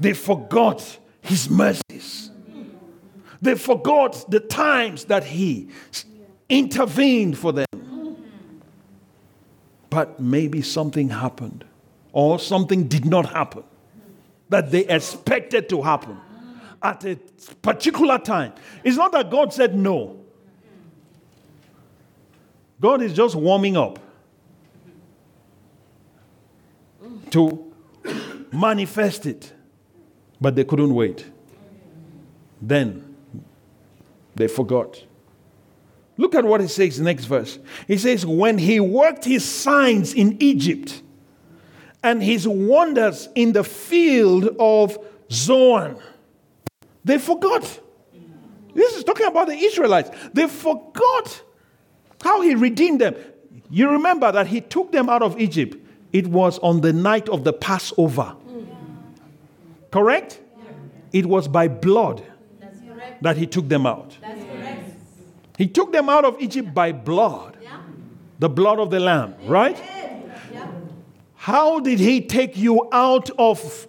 They 0.00 0.14
forgot 0.14 0.98
his 1.20 1.50
mercies. 1.50 2.30
They 3.42 3.56
forgot 3.56 4.24
the 4.30 4.40
times 4.40 5.04
that 5.04 5.24
he 5.24 5.68
intervened 6.48 7.36
for 7.36 7.52
them. 7.52 7.66
But 9.90 10.18
maybe 10.18 10.62
something 10.62 11.10
happened, 11.10 11.66
or 12.16 12.38
something 12.38 12.88
did 12.88 13.04
not 13.04 13.26
happen 13.26 13.62
that 14.48 14.70
they 14.70 14.86
expected 14.86 15.68
to 15.68 15.82
happen 15.82 16.16
at 16.82 17.04
a 17.04 17.16
particular 17.60 18.16
time. 18.16 18.54
It's 18.82 18.96
not 18.96 19.12
that 19.12 19.30
God 19.30 19.52
said 19.52 19.76
no, 19.76 20.18
God 22.80 23.02
is 23.02 23.12
just 23.12 23.34
warming 23.34 23.76
up 23.76 23.98
to 27.32 27.70
manifest 28.50 29.26
it, 29.26 29.52
but 30.40 30.56
they 30.56 30.64
couldn't 30.64 30.94
wait. 30.94 31.26
Then 32.62 33.14
they 34.34 34.48
forgot. 34.48 35.04
Look 36.16 36.34
at 36.34 36.46
what 36.46 36.62
he 36.62 36.68
says 36.68 36.98
next 36.98 37.26
verse. 37.26 37.58
He 37.86 37.98
says, 37.98 38.24
When 38.24 38.56
he 38.56 38.80
worked 38.80 39.26
his 39.26 39.44
signs 39.44 40.14
in 40.14 40.38
Egypt 40.40 41.02
and 42.06 42.22
his 42.22 42.46
wonders 42.46 43.28
in 43.34 43.52
the 43.52 43.64
field 43.64 44.54
of 44.60 44.96
Zoan, 45.28 45.96
they 47.04 47.18
forgot. 47.18 47.80
This 48.74 48.94
is 48.94 49.02
talking 49.02 49.26
about 49.26 49.48
the 49.48 49.54
Israelites. 49.54 50.10
They 50.32 50.46
forgot 50.46 51.42
how 52.22 52.42
he 52.42 52.54
redeemed 52.54 53.00
them. 53.00 53.16
You 53.70 53.90
remember 53.90 54.30
that 54.30 54.46
he 54.46 54.60
took 54.60 54.92
them 54.92 55.08
out 55.08 55.22
of 55.22 55.40
Egypt. 55.40 55.76
It 56.12 56.28
was 56.28 56.60
on 56.60 56.80
the 56.80 56.92
night 56.92 57.28
of 57.28 57.42
the 57.42 57.52
Passover. 57.52 58.36
Correct? 59.90 60.38
It 61.12 61.26
was 61.26 61.48
by 61.48 61.66
blood 61.66 62.22
that 63.20 63.36
he 63.36 63.48
took 63.48 63.68
them 63.68 63.84
out. 63.84 64.16
He 65.58 65.66
took 65.66 65.90
them 65.90 66.08
out 66.08 66.24
of 66.24 66.40
Egypt 66.40 66.72
by 66.72 66.92
blood. 66.92 67.56
The 68.38 68.48
blood 68.48 68.78
of 68.78 68.90
the 68.90 69.00
lamb, 69.00 69.34
right? 69.48 69.80
How 71.46 71.78
did 71.78 72.00
he 72.00 72.22
take 72.22 72.56
you 72.56 72.88
out 72.90 73.30
of 73.38 73.86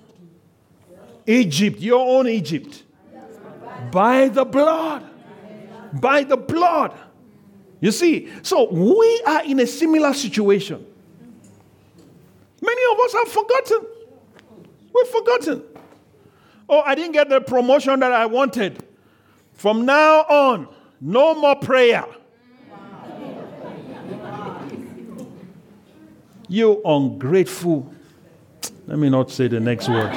Egypt, 1.26 1.80
your 1.80 2.08
own 2.08 2.28
Egypt? 2.28 2.84
By 3.92 4.28
the 4.28 4.46
blood. 4.46 5.04
By 5.92 6.24
the 6.24 6.38
blood. 6.38 6.94
You 7.82 7.92
see, 7.92 8.32
so 8.44 8.70
we 8.72 9.24
are 9.26 9.44
in 9.44 9.60
a 9.60 9.66
similar 9.66 10.14
situation. 10.14 10.86
Many 12.62 12.82
of 12.94 13.00
us 13.00 13.14
have 13.14 13.28
forgotten. 13.30 13.88
We've 14.94 15.08
forgotten. 15.08 15.64
Oh, 16.70 16.82
I 16.82 16.94
didn't 16.94 17.14
get 17.14 17.28
the 17.28 17.42
promotion 17.42 18.02
that 18.02 18.12
I 18.12 18.28
wanted. 18.28 18.86
From 19.54 19.84
now 19.84 20.26
on, 20.30 20.68
no 21.02 21.34
more 21.34 21.56
prayer. 21.56 22.06
You 26.48 26.82
ungrateful. 26.86 27.94
Let 28.86 29.00
me 29.00 29.10
not 29.10 29.32
say 29.32 29.48
the 29.48 29.60
next 29.60 29.90
word. 29.90 30.14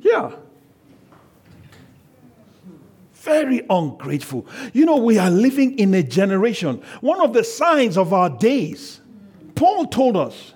yeah. 0.00 0.32
Very 3.14 3.62
ungrateful. 3.70 4.46
You 4.72 4.84
know, 4.84 4.96
we 4.96 5.18
are 5.18 5.30
living 5.30 5.78
in 5.78 5.94
a 5.94 6.02
generation. 6.02 6.82
One 7.00 7.20
of 7.20 7.32
the 7.32 7.44
signs 7.44 7.96
of 7.96 8.12
our 8.12 8.28
days, 8.28 9.00
Paul 9.54 9.86
told 9.86 10.16
us, 10.16 10.54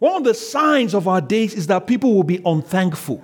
one 0.00 0.16
of 0.16 0.24
the 0.24 0.34
signs 0.34 0.94
of 0.94 1.06
our 1.06 1.20
days 1.20 1.54
is 1.54 1.68
that 1.68 1.86
people 1.86 2.14
will 2.14 2.24
be 2.24 2.42
unthankful. 2.44 3.22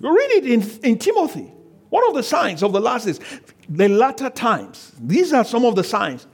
You 0.00 0.14
read 0.16 0.30
it 0.32 0.46
in, 0.46 0.62
in 0.82 0.98
Timothy. 0.98 1.50
One 1.90 2.06
of 2.08 2.14
the 2.14 2.22
signs 2.22 2.62
of 2.62 2.72
the 2.72 2.80
last 2.80 3.06
is 3.06 3.20
the 3.68 3.88
latter 3.88 4.30
times. 4.30 4.92
These 5.00 5.32
are 5.32 5.44
some 5.44 5.64
of 5.64 5.74
the 5.74 5.84
signs. 5.84 6.26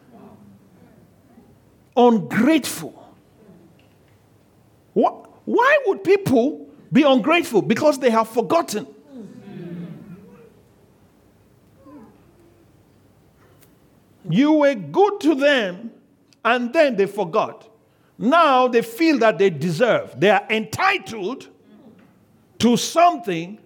Ungrateful. 1.96 2.96
Why 4.92 5.78
would 5.86 6.04
people 6.04 6.68
be 6.92 7.02
ungrateful? 7.02 7.62
Because 7.62 7.98
they 7.98 8.10
have 8.10 8.28
forgotten. 8.28 8.86
You 14.28 14.52
were 14.52 14.74
good 14.74 15.20
to 15.20 15.34
them, 15.34 15.92
and 16.44 16.72
then 16.72 16.96
they 16.96 17.06
forgot. 17.06 17.68
Now 18.18 18.68
they 18.68 18.82
feel 18.82 19.18
that 19.18 19.38
they 19.38 19.50
deserve, 19.50 20.20
they 20.20 20.30
are 20.30 20.46
entitled 20.50 21.48
to 22.58 22.76
something 22.76 23.58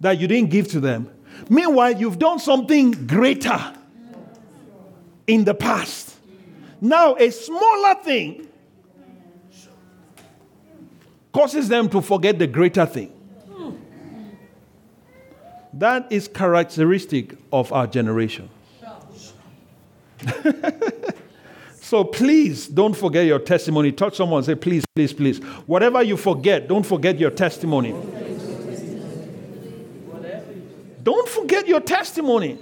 that 0.00 0.18
you 0.20 0.28
didn't 0.28 0.50
give 0.50 0.68
to 0.68 0.80
them. 0.80 1.10
Meanwhile, 1.48 1.98
you've 1.98 2.18
done 2.18 2.38
something 2.38 3.06
greater 3.06 3.74
in 5.26 5.44
the 5.44 5.54
past. 5.54 6.16
Now, 6.80 7.14
a 7.16 7.30
smaller 7.30 7.94
thing 8.02 8.48
causes 11.32 11.68
them 11.68 11.88
to 11.90 12.00
forget 12.00 12.38
the 12.38 12.46
greater 12.46 12.86
thing. 12.86 13.12
That 15.72 16.10
is 16.10 16.26
characteristic 16.28 17.36
of 17.52 17.72
our 17.72 17.86
generation. 17.86 18.48
so 21.80 22.04
please 22.04 22.66
don't 22.66 22.96
forget 22.96 23.26
your 23.26 23.38
testimony. 23.38 23.92
Touch 23.92 24.16
someone 24.16 24.42
say, 24.42 24.54
please, 24.54 24.84
please, 24.96 25.12
please. 25.12 25.38
Whatever 25.66 26.02
you 26.02 26.16
forget, 26.16 26.66
don't 26.66 26.84
forget 26.84 27.18
your 27.18 27.30
testimony. 27.30 27.94
Don't 31.08 31.26
forget 31.26 31.66
your 31.66 31.80
testimony. 31.80 32.58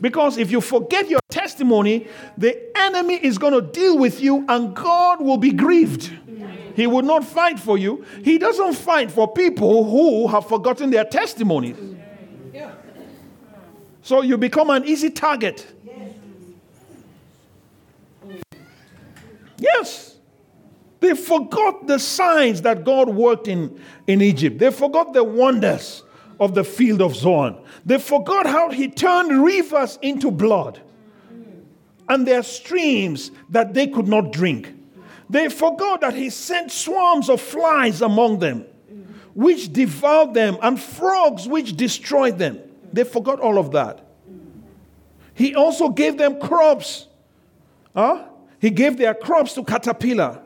Because 0.00 0.38
if 0.38 0.50
you 0.50 0.62
forget 0.62 1.10
your 1.10 1.20
testimony, 1.28 2.08
the 2.38 2.56
enemy 2.74 3.16
is 3.16 3.36
going 3.36 3.52
to 3.52 3.60
deal 3.60 3.98
with 3.98 4.22
you 4.22 4.46
and 4.48 4.74
God 4.74 5.20
will 5.20 5.36
be 5.36 5.52
grieved. 5.52 6.10
He 6.74 6.86
will 6.86 7.02
not 7.02 7.26
fight 7.26 7.60
for 7.60 7.76
you. 7.76 8.06
He 8.24 8.38
doesn't 8.38 8.72
fight 8.72 9.10
for 9.10 9.30
people 9.30 9.84
who 9.84 10.28
have 10.28 10.48
forgotten 10.48 10.88
their 10.88 11.04
testimonies. 11.04 11.76
So 14.00 14.22
you 14.22 14.38
become 14.38 14.70
an 14.70 14.86
easy 14.86 15.10
target. 15.10 15.66
Yes. 19.58 20.16
They 21.00 21.12
forgot 21.12 21.86
the 21.86 21.98
signs 21.98 22.62
that 22.62 22.82
God 22.82 23.10
worked 23.10 23.46
in, 23.46 23.78
in 24.06 24.22
Egypt. 24.22 24.58
They 24.58 24.70
forgot 24.70 25.12
the 25.12 25.22
wonders 25.22 26.04
of 26.40 26.54
the 26.54 26.64
field 26.64 27.02
of 27.02 27.16
Zoan. 27.16 27.56
They 27.84 27.98
forgot 27.98 28.46
how 28.46 28.70
he 28.70 28.88
turned 28.88 29.42
rivers 29.42 29.98
into 30.02 30.30
blood 30.30 30.80
and 32.08 32.26
their 32.26 32.42
streams 32.42 33.30
that 33.50 33.74
they 33.74 33.86
could 33.86 34.08
not 34.08 34.32
drink. 34.32 34.74
They 35.30 35.48
forgot 35.48 36.00
that 36.00 36.14
he 36.14 36.30
sent 36.30 36.72
swarms 36.72 37.28
of 37.28 37.40
flies 37.40 38.00
among 38.00 38.38
them, 38.38 38.64
which 39.34 39.72
devoured 39.72 40.32
them, 40.32 40.56
and 40.62 40.80
frogs 40.80 41.46
which 41.46 41.76
destroyed 41.76 42.38
them. 42.38 42.58
They 42.92 43.04
forgot 43.04 43.40
all 43.40 43.58
of 43.58 43.72
that. 43.72 44.06
He 45.34 45.54
also 45.54 45.90
gave 45.90 46.16
them 46.16 46.40
crops. 46.40 47.06
Huh? 47.94 48.24
He 48.58 48.70
gave 48.70 48.96
their 48.96 49.14
crops 49.14 49.52
to 49.54 49.64
caterpillar 49.64 50.40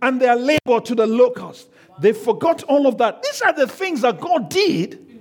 and 0.00 0.20
their 0.20 0.34
labor 0.34 0.80
to 0.80 0.94
the 0.94 1.06
locust. 1.06 1.68
They 2.00 2.12
forgot 2.12 2.62
all 2.64 2.86
of 2.86 2.98
that. 2.98 3.22
These 3.22 3.42
are 3.42 3.52
the 3.52 3.66
things 3.66 4.00
that 4.00 4.18
God 4.18 4.48
did 4.48 5.11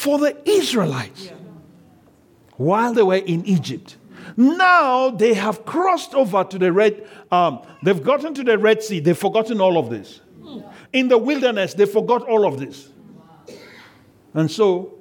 for 0.00 0.18
the 0.18 0.34
Israelites 0.48 1.28
while 2.56 2.94
they 2.94 3.02
were 3.02 3.16
in 3.16 3.44
Egypt. 3.44 3.98
Now 4.34 5.10
they 5.10 5.34
have 5.34 5.66
crossed 5.66 6.14
over 6.14 6.42
to 6.42 6.58
the 6.58 6.72
Red, 6.72 7.06
um, 7.30 7.60
they've 7.82 8.02
gotten 8.02 8.32
to 8.32 8.42
the 8.42 8.56
Red 8.56 8.82
Sea. 8.82 9.00
They've 9.00 9.16
forgotten 9.16 9.60
all 9.60 9.76
of 9.76 9.90
this. 9.90 10.22
In 10.94 11.08
the 11.08 11.18
wilderness, 11.18 11.74
they 11.74 11.84
forgot 11.84 12.26
all 12.26 12.46
of 12.46 12.58
this. 12.58 12.88
And 14.32 14.50
so, 14.50 14.94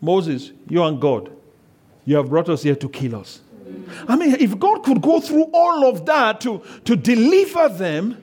Moses, 0.00 0.52
you 0.66 0.82
and 0.82 0.98
God, 0.98 1.30
you 2.06 2.16
have 2.16 2.30
brought 2.30 2.48
us 2.48 2.62
here 2.62 2.76
to 2.76 2.88
kill 2.88 3.16
us. 3.16 3.42
I 4.08 4.16
mean, 4.16 4.34
if 4.40 4.58
God 4.58 4.82
could 4.82 5.02
go 5.02 5.20
through 5.20 5.50
all 5.52 5.86
of 5.86 6.06
that 6.06 6.40
to, 6.42 6.62
to 6.86 6.96
deliver 6.96 7.68
them, 7.68 8.16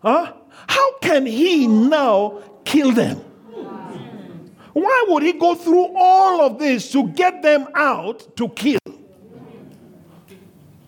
huh? 0.00 0.32
how 0.66 0.98
can 1.00 1.26
He 1.26 1.66
now 1.66 2.42
kill 2.64 2.92
them? 2.92 3.27
Why 4.80 5.06
would 5.08 5.22
He 5.22 5.32
go 5.32 5.54
through 5.54 5.96
all 5.96 6.42
of 6.42 6.58
this 6.58 6.92
to 6.92 7.08
get 7.08 7.42
them 7.42 7.66
out 7.74 8.36
to 8.36 8.48
kill? 8.50 8.78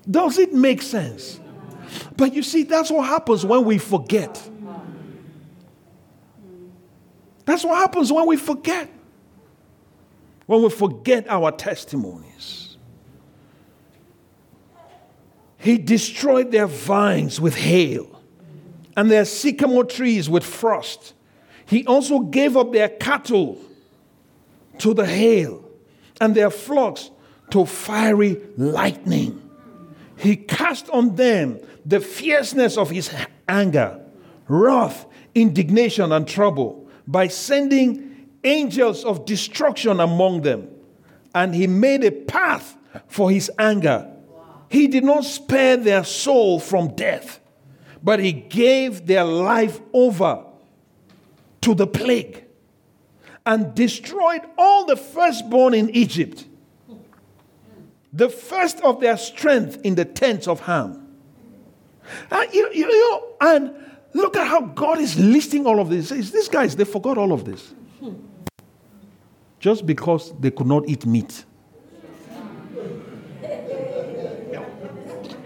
Does 0.09 0.39
it 0.39 0.53
make 0.53 0.81
sense? 0.81 1.41
But 2.17 2.33
you 2.35 2.43
see, 2.43 2.63
that's 2.63 2.91
what 2.91 3.07
happens 3.07 3.45
when 3.45 3.65
we 3.65 3.79
forget. 3.79 4.49
That's 7.45 7.65
what 7.65 7.79
happens 7.79 8.13
when 8.13 8.27
we 8.27 8.37
forget. 8.37 8.89
When 10.47 10.63
we 10.63 10.71
forget 10.71 11.29
our 11.29 11.51
testimonies. 11.51 12.77
He 15.59 15.79
destroyed 15.79 16.53
their 16.53 16.67
vines 16.67 17.41
with 17.41 17.57
hail 17.57 18.23
and 18.97 19.11
their 19.11 19.25
sycamore 19.25 19.85
trees 19.85 20.31
with 20.31 20.45
frost. 20.45 21.13
He 21.67 21.85
also 21.87 22.21
gave 22.21 22.57
up 22.57 22.73
their 22.73 22.89
cattle 22.89 23.59
to 24.81 24.95
the 24.95 25.07
hail 25.07 25.65
and 26.21 26.35
their 26.35 26.51
flocks 26.51 27.11
to 27.51 27.65
fiery 27.65 28.41
lightning. 28.57 29.41
He 30.17 30.37
cast 30.37 30.89
on 30.91 31.17
them 31.17 31.59
the 31.85 32.01
fierceness 32.01 32.77
of 32.77 32.91
his 32.91 33.11
anger, 33.49 34.01
wrath, 34.49 35.07
indignation, 35.35 36.13
and 36.13 36.29
trouble 36.29 36.89
by 37.07 37.29
sending 37.29 38.29
angels 38.45 39.05
of 39.05 39.25
destruction 39.25 40.01
among 40.01 40.43
them. 40.43 40.69
And 41.35 41.55
he 41.55 41.67
made 41.67 42.05
a 42.05 42.11
path 42.11 42.77
for 43.07 43.31
his 43.31 43.51
anger. 43.59 44.11
He 44.69 44.89
did 44.89 45.05
not 45.05 45.25
spare 45.25 45.77
their 45.77 46.05
soul 46.05 46.61
from 46.61 46.95
death, 46.95 47.41
but 48.03 48.21
he 48.21 48.33
gave 48.33 49.07
their 49.07 49.25
life 49.25 49.81
over 49.93 50.45
to 51.63 51.75
the 51.75 51.87
plague 51.87 52.45
and 53.51 53.75
destroyed 53.75 54.43
all 54.57 54.87
the 54.87 54.97
firstborn 54.97 55.75
in 55.75 55.91
Egypt 55.91 56.45
the 58.13 58.29
first 58.29 58.81
of 58.81 59.01
their 59.01 59.17
strength 59.17 59.81
in 59.85 59.97
the 59.97 60.05
tents 60.05 60.49
of 60.49 60.61
Ham. 60.61 61.17
And, 62.31 62.55
you, 62.55 62.71
you, 62.73 62.87
you 62.87 63.11
know, 63.11 63.25
and 63.41 63.75
look 64.15 64.37
at 64.37 64.47
how 64.47 64.61
God 64.63 64.99
is 64.99 65.19
listing 65.19 65.67
all 65.67 65.81
of 65.81 65.91
this. 65.91 66.11
These 66.11 66.49
guys, 66.49 66.77
they 66.77 66.85
forgot 66.85 67.19
all 67.19 67.33
of 67.33 67.45
this. 67.45 67.75
Just 69.59 69.85
because 69.85 70.33
they 70.41 70.51
could 70.51 70.67
not 70.67 70.89
eat 70.89 71.05
meat. 71.07 71.45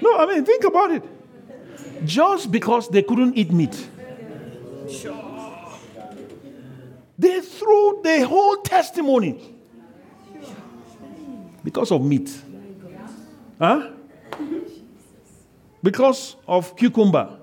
No, 0.00 0.18
I 0.18 0.26
mean, 0.26 0.44
think 0.44 0.64
about 0.64 0.90
it. 0.92 1.02
Just 2.04 2.50
because 2.50 2.88
they 2.88 3.02
couldn't 3.02 3.34
eat 3.36 3.50
meat. 3.50 3.88
They 7.18 7.40
threw 7.40 8.00
the 8.02 8.26
whole 8.26 8.56
testimony 8.58 9.54
because 11.62 11.90
of 11.92 12.04
meat. 12.04 12.30
Huh? 13.58 13.90
Because 15.82 16.36
of 16.46 16.76
cucumber. 16.76 17.38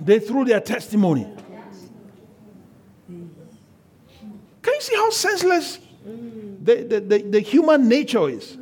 They 0.00 0.18
threw 0.18 0.44
their 0.44 0.60
testimony. 0.60 1.26
Can 4.62 4.74
you 4.74 4.80
see 4.80 4.96
how 4.96 5.10
senseless 5.10 5.78
the, 6.04 6.82
the, 6.82 7.00
the, 7.00 7.22
the 7.22 7.40
human 7.40 7.88
nature 7.88 8.28
is? 8.28 8.58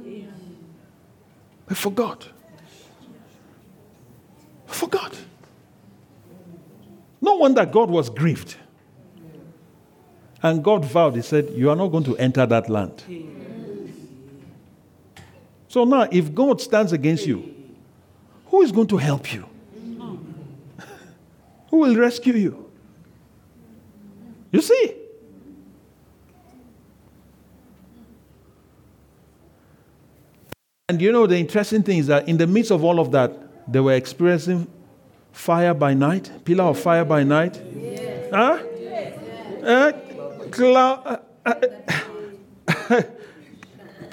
They 1.69 1.75
forgot. 1.75 2.29
Forgot. 4.67 5.17
No 7.21 7.35
wonder 7.37 7.65
God 7.65 7.91
was 7.91 8.11
grieved. 8.11 8.57
And 10.43 10.63
God 10.65 10.85
vowed, 10.85 11.15
He 11.15 11.23
said, 11.23 11.51
You 11.51 11.71
are 11.71 11.77
not 11.77 11.89
going 11.89 12.05
to 12.05 12.17
enter 12.19 12.45
that 12.47 12.69
land. 12.69 13.03
So 15.69 15.85
now, 15.85 16.09
if 16.11 16.35
God 16.35 16.61
stands 16.61 16.93
against 16.93 17.27
you, 17.27 17.55
who 18.47 18.61
is 18.63 18.73
going 18.73 18.89
to 18.89 18.99
help 18.99 19.33
you? 19.33 19.47
who 21.71 21.79
will 21.79 21.97
rescue 21.97 22.35
you? 22.35 22.71
You 24.51 24.61
see? 24.61 24.95
And 30.89 31.01
you 31.01 31.11
know, 31.11 31.27
the 31.27 31.39
interesting 31.39 31.83
thing 31.83 31.99
is 31.99 32.09
that 32.09 32.29
in 32.29 32.37
the 32.37 32.47
midst 32.47 32.71
of 32.71 32.85
all 32.85 33.01
of 33.01 33.13
that, 33.13 33.33
they 33.73 33.81
were 33.81 33.95
experiencing 33.95 34.67
fire 35.33 35.73
by 35.73 35.95
night, 35.95 36.31
pillar 36.45 36.65
of 36.65 36.79
fire 36.79 37.07
by 37.07 37.23
night. 37.23 37.59
Yes. 37.75 38.29
Huh? 38.31 38.63
Yes. 38.79 39.63
Uh, 39.65 39.93
cloud, 40.53 41.21
uh, 41.45 41.55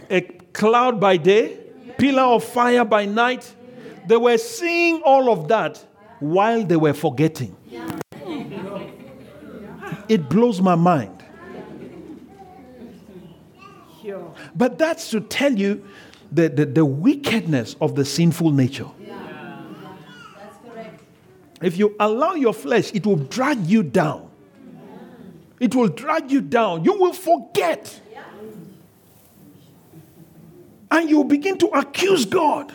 uh, 0.10 0.22
cloud 0.54 1.00
by 1.00 1.18
day, 1.18 1.60
pillar 1.98 2.24
of 2.24 2.44
fire 2.44 2.86
by 2.86 3.06
night. 3.06 3.54
They 4.08 4.18
were 4.18 4.38
seeing 4.38 5.02
all 5.04 5.32
of 5.32 5.48
that 5.50 5.86
while 6.20 6.64
they 6.64 6.78
were 6.78 6.94
forgetting. 6.94 7.56
It 10.08 10.28
blows 10.28 10.60
my 10.60 10.76
mind. 10.76 11.24
But 14.56 14.80
that's 14.80 15.12
to 15.12 15.22
tell 15.22 15.54
you 15.54 15.86
the, 16.32 16.50
the, 16.50 16.66
the 16.66 16.86
wickedness 16.86 17.76
of 17.80 17.96
the 17.96 18.06
sinful 18.06 18.52
nature. 18.52 18.88
If 21.62 21.78
you 21.78 21.96
allow 22.00 22.34
your 22.34 22.54
flesh, 22.54 22.92
it 22.94 23.06
will 23.06 23.18
drag 23.18 23.68
you 23.68 23.84
down. 23.84 24.29
It 25.60 25.76
will 25.76 25.90
drag 25.90 26.32
you 26.32 26.42
down. 26.42 26.84
You 26.86 26.94
will 26.94 27.14
forget 27.14 28.00
and 30.92 31.10
you 31.10 31.24
begin 31.24 31.58
to 31.60 31.68
accuse 31.68 32.26
God. 32.26 32.74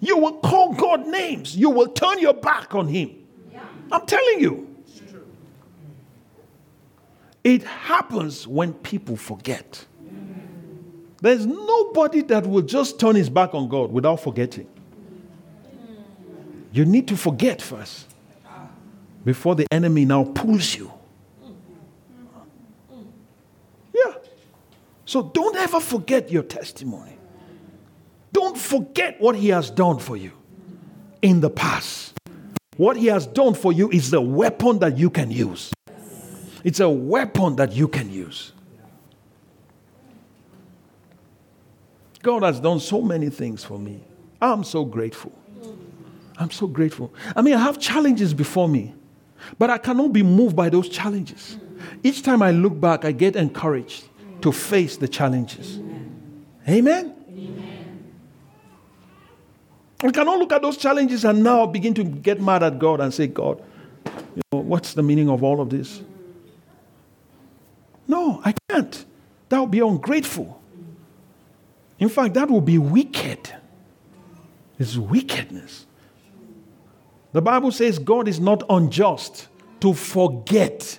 You 0.00 0.18
will 0.18 0.34
call 0.34 0.74
God 0.74 1.06
names. 1.06 1.56
You 1.56 1.70
will 1.70 1.88
turn 1.88 2.18
your 2.20 2.34
back 2.34 2.74
on 2.74 2.88
Him. 2.88 3.14
I'm 3.90 4.06
telling 4.06 4.40
you. 4.40 4.68
It 7.44 7.62
happens 7.62 8.46
when 8.46 8.74
people 8.74 9.16
forget. 9.16 9.86
There's 11.20 11.46
nobody 11.46 12.22
that 12.22 12.46
will 12.46 12.62
just 12.62 13.00
turn 13.00 13.16
his 13.16 13.28
back 13.30 13.54
on 13.54 13.68
God 13.68 13.90
without 13.90 14.16
forgetting. 14.16 14.68
You 16.72 16.84
need 16.84 17.08
to 17.08 17.16
forget 17.16 17.62
first 17.62 18.06
before 19.24 19.54
the 19.54 19.66
enemy 19.72 20.04
now 20.04 20.24
pulls 20.24 20.74
you. 20.76 20.92
Yeah. 23.94 24.14
So 25.08 25.22
don't 25.22 25.56
ever 25.56 25.80
forget 25.80 26.30
your 26.30 26.42
testimony. 26.42 27.16
Don't 28.30 28.58
forget 28.58 29.18
what 29.18 29.36
he 29.36 29.48
has 29.48 29.70
done 29.70 29.98
for 29.98 30.18
you 30.18 30.32
in 31.22 31.40
the 31.40 31.48
past. 31.48 32.12
What 32.76 32.98
he 32.98 33.06
has 33.06 33.26
done 33.26 33.54
for 33.54 33.72
you 33.72 33.88
is 33.88 34.12
a 34.12 34.20
weapon 34.20 34.80
that 34.80 34.98
you 34.98 35.08
can 35.08 35.30
use. 35.30 35.72
It's 36.62 36.80
a 36.80 36.90
weapon 36.90 37.56
that 37.56 37.72
you 37.72 37.88
can 37.88 38.12
use. 38.12 38.52
God 42.22 42.42
has 42.42 42.60
done 42.60 42.78
so 42.78 43.00
many 43.00 43.30
things 43.30 43.64
for 43.64 43.78
me. 43.78 44.02
I'm 44.42 44.62
so 44.62 44.84
grateful. 44.84 45.32
I'm 46.36 46.50
so 46.50 46.66
grateful. 46.66 47.14
I 47.34 47.40
mean, 47.40 47.54
I 47.54 47.60
have 47.60 47.78
challenges 47.78 48.34
before 48.34 48.68
me, 48.68 48.94
but 49.58 49.70
I 49.70 49.78
cannot 49.78 50.12
be 50.12 50.22
moved 50.22 50.54
by 50.54 50.68
those 50.68 50.90
challenges. 50.90 51.56
Each 52.02 52.22
time 52.22 52.42
I 52.42 52.50
look 52.50 52.78
back, 52.78 53.06
I 53.06 53.12
get 53.12 53.36
encouraged 53.36 54.04
to 54.40 54.52
face 54.52 54.96
the 54.96 55.08
challenges. 55.08 55.78
Amen? 56.68 57.14
We 60.02 60.12
cannot 60.12 60.38
look 60.38 60.52
at 60.52 60.62
those 60.62 60.76
challenges 60.76 61.24
and 61.24 61.42
now 61.42 61.66
begin 61.66 61.92
to 61.94 62.04
get 62.04 62.40
mad 62.40 62.62
at 62.62 62.78
God 62.78 63.00
and 63.00 63.12
say, 63.12 63.26
God, 63.26 63.62
you 64.06 64.42
know, 64.52 64.60
what's 64.60 64.94
the 64.94 65.02
meaning 65.02 65.28
of 65.28 65.42
all 65.42 65.60
of 65.60 65.70
this? 65.70 66.02
No, 68.06 68.40
I 68.44 68.54
can't. 68.68 69.04
That 69.48 69.60
would 69.60 69.70
be 69.70 69.80
ungrateful. 69.80 70.60
In 71.98 72.08
fact, 72.08 72.34
that 72.34 72.48
would 72.48 72.64
be 72.64 72.78
wicked. 72.78 73.52
It's 74.78 74.96
wickedness. 74.96 75.86
The 77.32 77.42
Bible 77.42 77.72
says 77.72 77.98
God 77.98 78.28
is 78.28 78.38
not 78.38 78.62
unjust 78.70 79.48
to 79.80 79.94
forget 79.94 80.98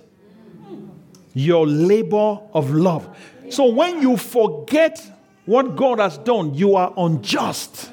your 1.34 1.68
labor 1.68 2.40
of 2.54 2.72
love. 2.72 3.16
So 3.50 3.66
when 3.66 4.02
you 4.02 4.18
forget 4.18 5.02
what 5.46 5.76
God 5.76 6.00
has 6.00 6.18
done, 6.18 6.54
you 6.54 6.76
are 6.76 6.94
unjust. 6.98 7.92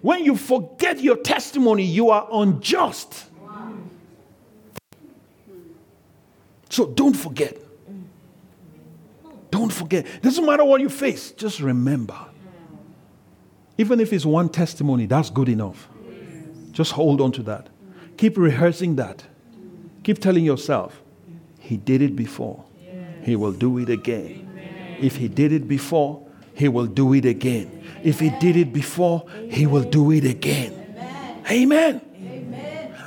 When 0.00 0.24
you 0.24 0.36
forget 0.36 1.00
your 1.00 1.16
testimony, 1.16 1.82
you 1.82 2.10
are 2.10 2.28
unjust. 2.30 3.24
So 6.70 6.86
don't 6.86 7.14
forget. 7.14 7.56
Don't 9.50 9.72
forget. 9.72 10.06
Doesn't 10.22 10.44
matter 10.46 10.64
what 10.64 10.80
you 10.80 10.88
face, 10.88 11.32
just 11.32 11.60
remember. 11.60 12.16
Even 13.76 14.00
if 14.00 14.12
it's 14.12 14.26
one 14.26 14.48
testimony, 14.48 15.06
that's 15.06 15.30
good 15.30 15.48
enough. 15.48 15.88
Just 16.72 16.92
hold 16.92 17.20
on 17.20 17.32
to 17.32 17.42
that. 17.44 17.68
Keep 18.16 18.36
rehearsing 18.36 18.96
that. 18.96 19.24
Keep 20.08 20.20
telling 20.20 20.42
yourself, 20.42 21.02
He 21.58 21.76
did 21.76 22.00
it 22.00 22.16
before. 22.16 22.64
He 23.22 23.36
will 23.36 23.52
do 23.52 23.76
it 23.76 23.90
again. 23.90 24.96
If 24.98 25.16
He 25.16 25.28
did 25.28 25.52
it 25.52 25.68
before, 25.68 26.26
He 26.54 26.66
will 26.66 26.86
do 26.86 27.12
it 27.12 27.26
again. 27.26 27.84
If 28.02 28.18
He 28.18 28.30
did 28.40 28.56
it 28.56 28.72
before, 28.72 29.26
He 29.50 29.66
will 29.66 29.82
do 29.82 30.10
it 30.12 30.24
again. 30.24 30.72
Amen. 31.50 32.00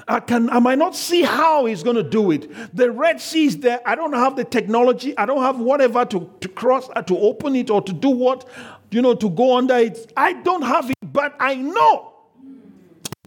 I 0.07 0.19
can 0.19 0.47
I 0.51 0.59
might 0.59 0.77
not 0.77 0.95
see 0.95 1.23
how 1.23 1.65
he's 1.65 1.81
going 1.81 1.95
to 1.95 2.03
do 2.03 2.29
it. 2.29 2.75
The 2.75 2.91
Red 2.91 3.19
Sea 3.19 3.45
is 3.45 3.57
there. 3.57 3.79
I 3.83 3.95
don't 3.95 4.13
have 4.13 4.35
the 4.35 4.43
technology. 4.43 5.17
I 5.17 5.25
don't 5.25 5.41
have 5.41 5.57
whatever 5.59 6.05
to, 6.05 6.29
to 6.41 6.47
cross, 6.49 6.87
uh, 6.95 7.01
to 7.01 7.17
open 7.17 7.55
it, 7.55 7.71
or 7.71 7.81
to 7.81 7.93
do 7.93 8.09
what, 8.09 8.47
you 8.91 9.01
know, 9.01 9.15
to 9.15 9.27
go 9.27 9.57
under 9.57 9.77
it. 9.77 10.13
I 10.15 10.33
don't 10.33 10.61
have 10.61 10.91
it, 10.91 10.97
but 11.01 11.35
I 11.39 11.55
know 11.55 12.13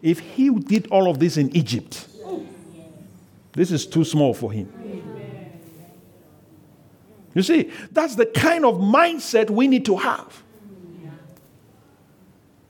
if 0.01 0.21
he 0.21 0.51
did 0.51 0.87
all 0.93 1.11
of 1.11 1.19
this 1.19 1.37
in 1.37 1.57
Egypt, 1.57 2.07
this 3.55 3.71
is 3.71 3.87
too 3.87 4.05
small 4.05 4.35
for 4.35 4.53
him. 4.53 4.73
You 7.35 7.43
see, 7.43 7.71
that's 7.91 8.15
the 8.15 8.27
kind 8.27 8.65
of 8.65 8.77
mindset 8.77 9.51
we 9.51 9.67
need 9.67 9.85
to 9.87 9.97
have. 9.97 10.43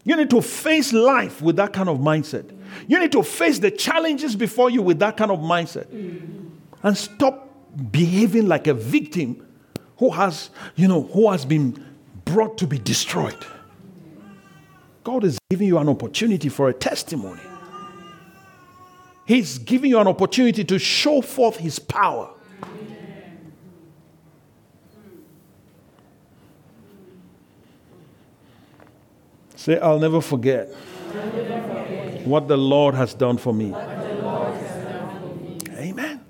You 0.04 0.16
need 0.16 0.30
to 0.30 0.42
face 0.42 0.92
life 0.92 1.40
with 1.40 1.56
that 1.56 1.72
kind 1.72 1.88
of 1.88 1.98
mindset. 1.98 2.50
You 2.86 2.98
need 2.98 3.12
to 3.12 3.22
face 3.22 3.58
the 3.58 3.70
challenges 3.70 4.36
before 4.36 4.70
you 4.70 4.82
with 4.82 4.98
that 4.98 5.16
kind 5.16 5.30
of 5.30 5.38
mindset. 5.38 5.86
And 6.82 6.96
stop 6.96 7.50
behaving 7.90 8.46
like 8.46 8.66
a 8.66 8.74
victim 8.74 9.46
who 9.98 10.10
has, 10.10 10.50
you 10.76 10.88
know, 10.88 11.02
who 11.02 11.30
has 11.30 11.44
been 11.44 11.82
brought 12.24 12.58
to 12.58 12.66
be 12.66 12.78
destroyed. 12.78 13.46
God 15.02 15.24
is 15.24 15.38
giving 15.50 15.68
you 15.68 15.78
an 15.78 15.88
opportunity 15.88 16.48
for 16.48 16.68
a 16.68 16.74
testimony. 16.74 17.40
He's 19.26 19.58
giving 19.58 19.90
you 19.90 19.98
an 19.98 20.06
opportunity 20.06 20.64
to 20.64 20.78
show 20.78 21.20
forth 21.20 21.56
his 21.56 21.78
power. 21.78 22.30
Say, 29.56 29.78
I'll 29.78 29.98
never 29.98 30.20
forget, 30.20 30.68
what 32.26 32.48
the 32.48 32.56
Lord 32.56 32.94
has 32.94 33.14
done 33.14 33.38
for 33.38 33.54
me. 33.54 33.74
Amen. 35.70 36.20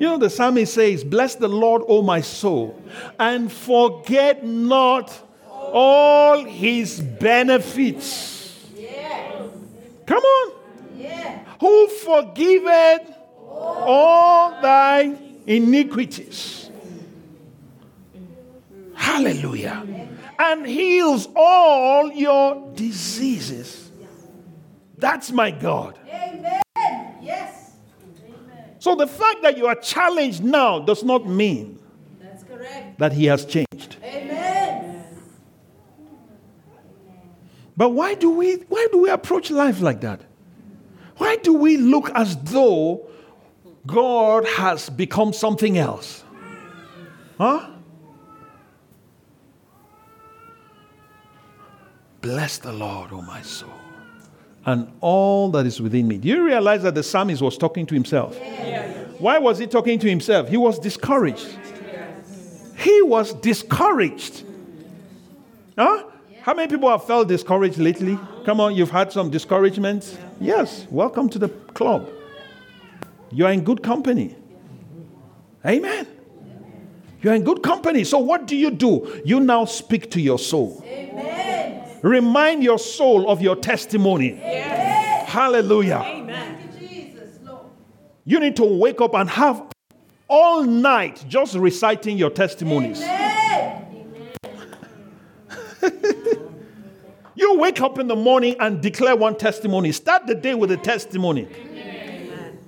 You 0.00 0.08
know, 0.08 0.18
the 0.18 0.28
psalmist 0.28 0.74
says, 0.74 1.04
Bless 1.04 1.36
the 1.36 1.46
Lord, 1.48 1.82
O 1.86 2.02
my 2.02 2.20
soul, 2.20 2.82
and 3.20 3.52
forget 3.52 4.44
not 4.44 5.16
all 5.52 6.44
his 6.44 7.00
benefits. 7.00 8.66
Come 10.06 10.22
on. 10.22 10.55
Who 11.60 11.88
forgiveth 11.88 13.12
all 13.48 14.60
thy 14.60 15.16
iniquities. 15.46 16.70
Hallelujah 18.94 19.86
and 20.38 20.66
heals 20.66 21.28
all 21.34 22.10
your 22.12 22.72
diseases. 22.74 23.90
That's 24.98 25.30
my 25.30 25.50
God. 25.50 25.98
Amen. 26.08 26.62
Yes. 27.22 27.72
So 28.78 28.94
the 28.94 29.06
fact 29.06 29.42
that 29.42 29.56
you 29.58 29.66
are 29.66 29.74
challenged 29.74 30.42
now 30.42 30.78
does 30.78 31.02
not 31.02 31.26
mean 31.26 31.78
that 32.98 33.12
He 33.12 33.26
has 33.26 33.44
changed. 33.44 33.96
Amen. 34.02 35.04
But 37.76 37.90
why 37.90 38.14
do 38.14 38.30
we 38.30 38.54
why 38.68 38.88
do 38.90 39.02
we 39.02 39.10
approach 39.10 39.50
life 39.50 39.80
like 39.80 40.00
that? 40.00 40.22
Why 41.16 41.36
do 41.36 41.54
we 41.54 41.76
look 41.76 42.10
as 42.10 42.36
though 42.36 43.08
God 43.86 44.46
has 44.46 44.90
become 44.90 45.32
something 45.32 45.78
else? 45.78 46.24
Huh? 47.38 47.70
Bless 52.20 52.58
the 52.58 52.72
Lord, 52.72 53.12
O 53.12 53.22
my 53.22 53.40
soul, 53.42 53.70
and 54.64 54.90
all 55.00 55.50
that 55.52 55.64
is 55.64 55.80
within 55.80 56.08
me. 56.08 56.18
Do 56.18 56.28
you 56.28 56.44
realize 56.44 56.82
that 56.82 56.94
the 56.94 57.02
psalmist 57.02 57.40
was 57.40 57.56
talking 57.56 57.86
to 57.86 57.94
himself? 57.94 58.36
Yes. 58.36 59.14
Why 59.18 59.38
was 59.38 59.58
he 59.58 59.66
talking 59.66 59.98
to 60.00 60.08
himself? 60.08 60.48
He 60.48 60.56
was 60.56 60.78
discouraged. 60.78 61.46
Yes. 61.86 62.72
He 62.78 63.02
was 63.02 63.32
discouraged. 63.34 64.44
Huh? 65.78 66.04
How 66.46 66.54
many 66.54 66.68
people 66.68 66.88
have 66.88 67.04
felt 67.04 67.26
discouraged 67.26 67.76
lately? 67.76 68.16
Come 68.44 68.60
on, 68.60 68.76
you've 68.76 68.92
had 68.92 69.10
some 69.10 69.30
discouragements? 69.30 70.16
Yes, 70.40 70.86
welcome 70.92 71.28
to 71.30 71.40
the 71.40 71.48
club. 71.48 72.08
You 73.32 73.46
are 73.46 73.52
in 73.52 73.64
good 73.64 73.82
company. 73.82 74.36
Amen. 75.66 76.06
You're 77.20 77.34
in 77.34 77.42
good 77.42 77.64
company. 77.64 78.04
So, 78.04 78.18
what 78.18 78.46
do 78.46 78.54
you 78.56 78.70
do? 78.70 79.22
You 79.24 79.40
now 79.40 79.64
speak 79.64 80.08
to 80.12 80.20
your 80.20 80.38
soul. 80.38 80.84
Amen. 80.86 81.84
Remind 82.04 82.62
your 82.62 82.78
soul 82.78 83.28
of 83.28 83.42
your 83.42 83.56
testimony. 83.56 84.36
Yes. 84.36 85.28
Hallelujah. 85.28 86.04
Amen. 86.06 86.58
You 88.24 88.38
need 88.38 88.54
to 88.54 88.64
wake 88.64 89.00
up 89.00 89.14
and 89.14 89.28
have 89.30 89.64
all 90.28 90.62
night 90.62 91.24
just 91.26 91.56
reciting 91.56 92.16
your 92.16 92.30
testimonies. 92.30 93.02
Wake 97.56 97.80
up 97.80 97.98
in 97.98 98.06
the 98.06 98.16
morning 98.16 98.56
and 98.60 98.80
declare 98.80 99.16
one 99.16 99.36
testimony. 99.36 99.92
Start 99.92 100.26
the 100.26 100.34
day 100.34 100.54
with 100.54 100.70
a 100.70 100.76
testimony. 100.76 101.48
Amen. 101.54 102.58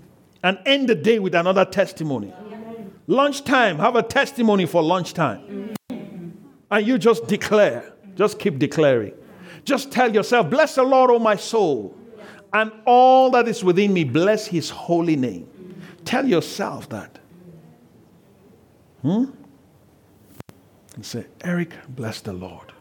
And 0.43 0.59
end 0.67 0.89
the 0.89 0.95
day 0.95 1.19
with 1.19 1.35
another 1.35 1.65
testimony. 1.65 2.33
Lunchtime, 3.07 3.79
have 3.79 3.97
a 3.97 4.03
testimony 4.03 4.67
for 4.67 4.83
lunchtime. 4.83 5.75
And 6.71 6.87
you 6.87 6.99
just 6.99 7.27
declare. 7.27 7.93
Just 8.15 8.39
keep 8.39 8.59
declaring. 8.59 9.15
Just 9.65 9.93
tell 9.93 10.13
yourself, 10.13 10.51
Bless 10.51 10.75
the 10.75 10.83
Lord, 10.83 11.11
O 11.11 11.19
my 11.19 11.37
soul, 11.37 11.97
and 12.53 12.73
all 12.87 13.31
that 13.31 13.49
is 13.49 13.63
within 13.63 13.93
me, 13.93 14.05
bless 14.05 14.47
his 14.47 14.71
holy 14.71 15.17
name. 15.17 15.49
Tell 16.05 16.27
yourself 16.27 16.89
that. 16.89 17.19
Hmm? 19.03 19.25
And 20.95 21.05
say, 21.05 21.27
Eric, 21.43 21.75
bless 21.89 22.21
the 22.21 22.33
Lord. 22.33 22.73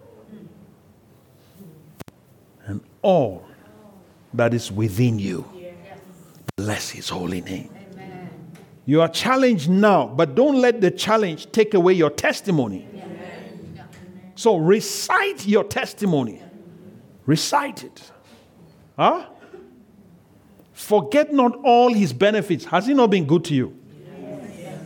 And 2.66 2.82
all 3.08 3.46
that 4.34 4.54
is 4.54 4.70
within 4.70 5.18
you, 5.18 5.46
bless 6.58 6.90
his 6.90 7.08
holy 7.08 7.40
name. 7.40 7.70
You 8.86 9.02
are 9.02 9.08
challenged 9.08 9.70
now, 9.70 10.08
but 10.08 10.36
don't 10.36 10.60
let 10.60 10.82
the 10.82 10.92
challenge 10.92 11.50
take 11.54 11.74
away 11.74 11.94
your 11.94 12.10
testimony. 12.10 12.86
So 14.36 14.58
recite 14.58 15.48
your 15.48 15.64
testimony. 15.64 16.42
Recite 17.26 17.86
it. 17.86 18.12
Huh? 18.98 19.26
Forget 20.74 21.32
not 21.34 21.56
all 21.64 21.94
his 21.94 22.12
benefits. 22.12 22.66
Has 22.66 22.88
he 22.88 22.94
not 22.94 23.10
been 23.10 23.26
good 23.26 23.46
to 23.46 23.54
you? 23.54 23.78
Yes. 24.60 24.82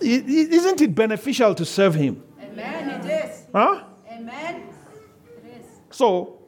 Isn't 0.00 0.80
it 0.80 0.94
beneficial 0.94 1.54
to 1.56 1.64
serve 1.64 1.94
him? 1.94 2.22
Amen. 2.40 3.00
It 3.00 3.24
is. 3.24 3.42
Huh? 3.52 3.84
Amen. 4.10 4.62
It 5.44 5.60
is. 5.60 5.66
So 5.90 6.38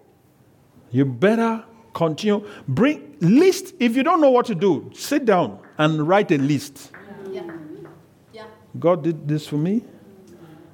you 0.90 1.05
better 1.05 1.64
continue. 1.94 2.46
Bring 2.68 3.16
list. 3.20 3.75
If 3.81 3.96
you 3.96 4.03
don't 4.03 4.20
know 4.20 4.31
what 4.31 4.46
to 4.46 4.55
do, 4.55 4.90
sit 4.94 5.25
down 5.25 5.59
and 5.79 6.07
write 6.07 6.31
a 6.33 6.38
list. 6.38 6.90
Yeah. 7.31 7.42
Yeah. 8.33 8.44
God 8.79 9.03
did 9.03 9.27
this 9.29 9.46
for 9.46 9.57
me. 9.57 9.83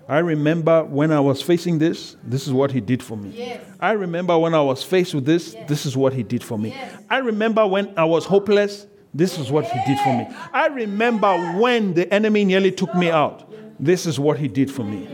I 0.08 0.18
remember 0.18 0.84
when 0.84 1.12
I 1.12 1.20
was 1.20 1.40
facing 1.40 1.78
this, 1.78 2.16
this 2.24 2.46
is 2.46 2.52
what 2.52 2.72
He 2.72 2.80
did 2.80 3.02
for 3.02 3.16
me. 3.16 3.30
Yes. 3.30 3.64
I 3.80 3.92
remember 3.92 4.36
when 4.36 4.52
I 4.52 4.60
was 4.60 4.82
faced 4.82 5.14
with 5.14 5.24
this, 5.24 5.54
Yes. 5.54 5.68
this 5.68 5.86
is 5.86 5.96
what 5.96 6.12
He 6.12 6.22
did 6.22 6.42
for 6.42 6.58
me. 6.58 6.70
Yes. 6.70 7.02
I 7.08 7.18
remember 7.18 7.66
when 7.66 7.94
I 7.96 8.04
was 8.04 8.24
hopeless, 8.26 8.86
this 9.14 9.38
is 9.38 9.50
what 9.50 9.64
He 9.64 9.78
did 9.86 9.98
for 10.00 10.12
me. 10.16 10.26
I 10.52 10.66
remember 10.66 11.32
when 11.58 11.94
the 11.94 12.12
enemy 12.12 12.44
nearly 12.44 12.72
took 12.72 12.94
me 12.94 13.10
out, 13.10 13.50
this 13.78 14.04
is 14.04 14.18
what 14.18 14.38
He 14.38 14.48
did 14.48 14.70
for 14.70 14.82
me. 14.84 15.08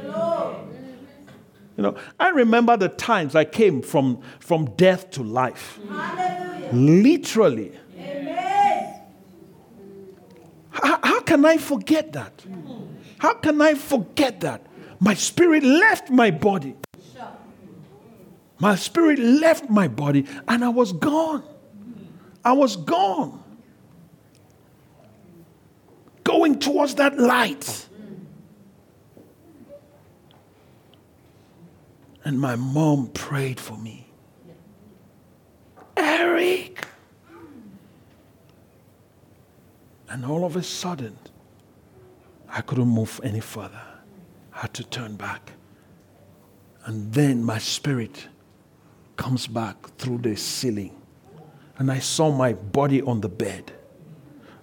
You 1.79 1.83
know, 1.83 1.95
I 2.19 2.31
remember 2.31 2.77
the 2.77 2.89
times 2.89 3.37
I 3.37 3.45
came 3.45 3.83
from, 3.83 4.21
from 4.41 4.65
death 4.75 5.13
to 5.13 5.23
life. 5.23 5.79
Hallelujah. 5.89 6.73
Literally. 6.73 7.73
How, 10.71 10.99
how 11.03 11.21
can 11.21 11.45
I 11.45 11.57
forget 11.57 12.13
that? 12.15 12.45
How 13.19 13.35
can 13.35 13.63
I 13.63 13.75
forget 13.75 14.41
that? 14.41 14.67
My 14.99 15.15
spirit 15.15 15.63
left 15.63 16.11
my 16.11 16.33
body. 16.33 16.75
My 18.59 18.75
spirit 18.75 19.21
left 19.21 19.71
my 19.71 19.87
body 19.87 20.27
and 20.49 20.65
I 20.65 20.71
was 20.71 20.93
gone. 20.93 21.45
I 22.45 22.55
was 22.55 22.75
gone. 22.75 23.41
Going 26.25 26.59
towards 26.59 26.97
that 26.97 27.19
light. 27.19 27.88
And 32.29 32.39
my 32.39 32.57
mom 32.57 33.07
prayed 33.15 33.59
for 33.59 33.79
me. 33.79 34.07
Eric. 35.97 36.87
And 40.11 40.27
all 40.27 40.45
of 40.45 40.55
a 40.55 40.63
sudden, 40.63 41.17
I 42.47 42.61
couldn't 42.61 42.89
move 42.89 43.19
any 43.25 43.41
further. 43.41 43.81
I 44.53 44.61
had 44.61 44.75
to 44.75 44.85
turn 44.85 45.17
back. 45.17 45.53
And 46.85 47.11
then 47.15 47.43
my 47.43 47.57
spirit 47.57 48.29
comes 49.17 49.47
back 49.47 49.97
through 49.97 50.19
the 50.19 50.37
ceiling. 50.37 51.01
And 51.79 51.91
I 51.91 52.01
saw 52.01 52.31
my 52.31 52.53
body 52.53 53.01
on 53.01 53.23
the 53.23 53.31
bed. 53.31 53.73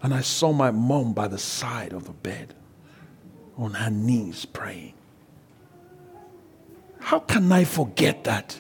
And 0.04 0.14
I 0.14 0.22
saw 0.22 0.54
my 0.54 0.70
mom 0.70 1.14
by 1.14 1.28
the 1.28 1.40
side 1.40 1.94
of 1.94 2.06
the 2.06 2.14
bed, 2.14 2.54
on 3.58 3.74
her 3.74 3.90
knees 3.90 4.46
praying. 4.46 4.95
How 7.06 7.20
can 7.20 7.52
I 7.52 7.66
forget 7.66 8.24
that? 8.24 8.60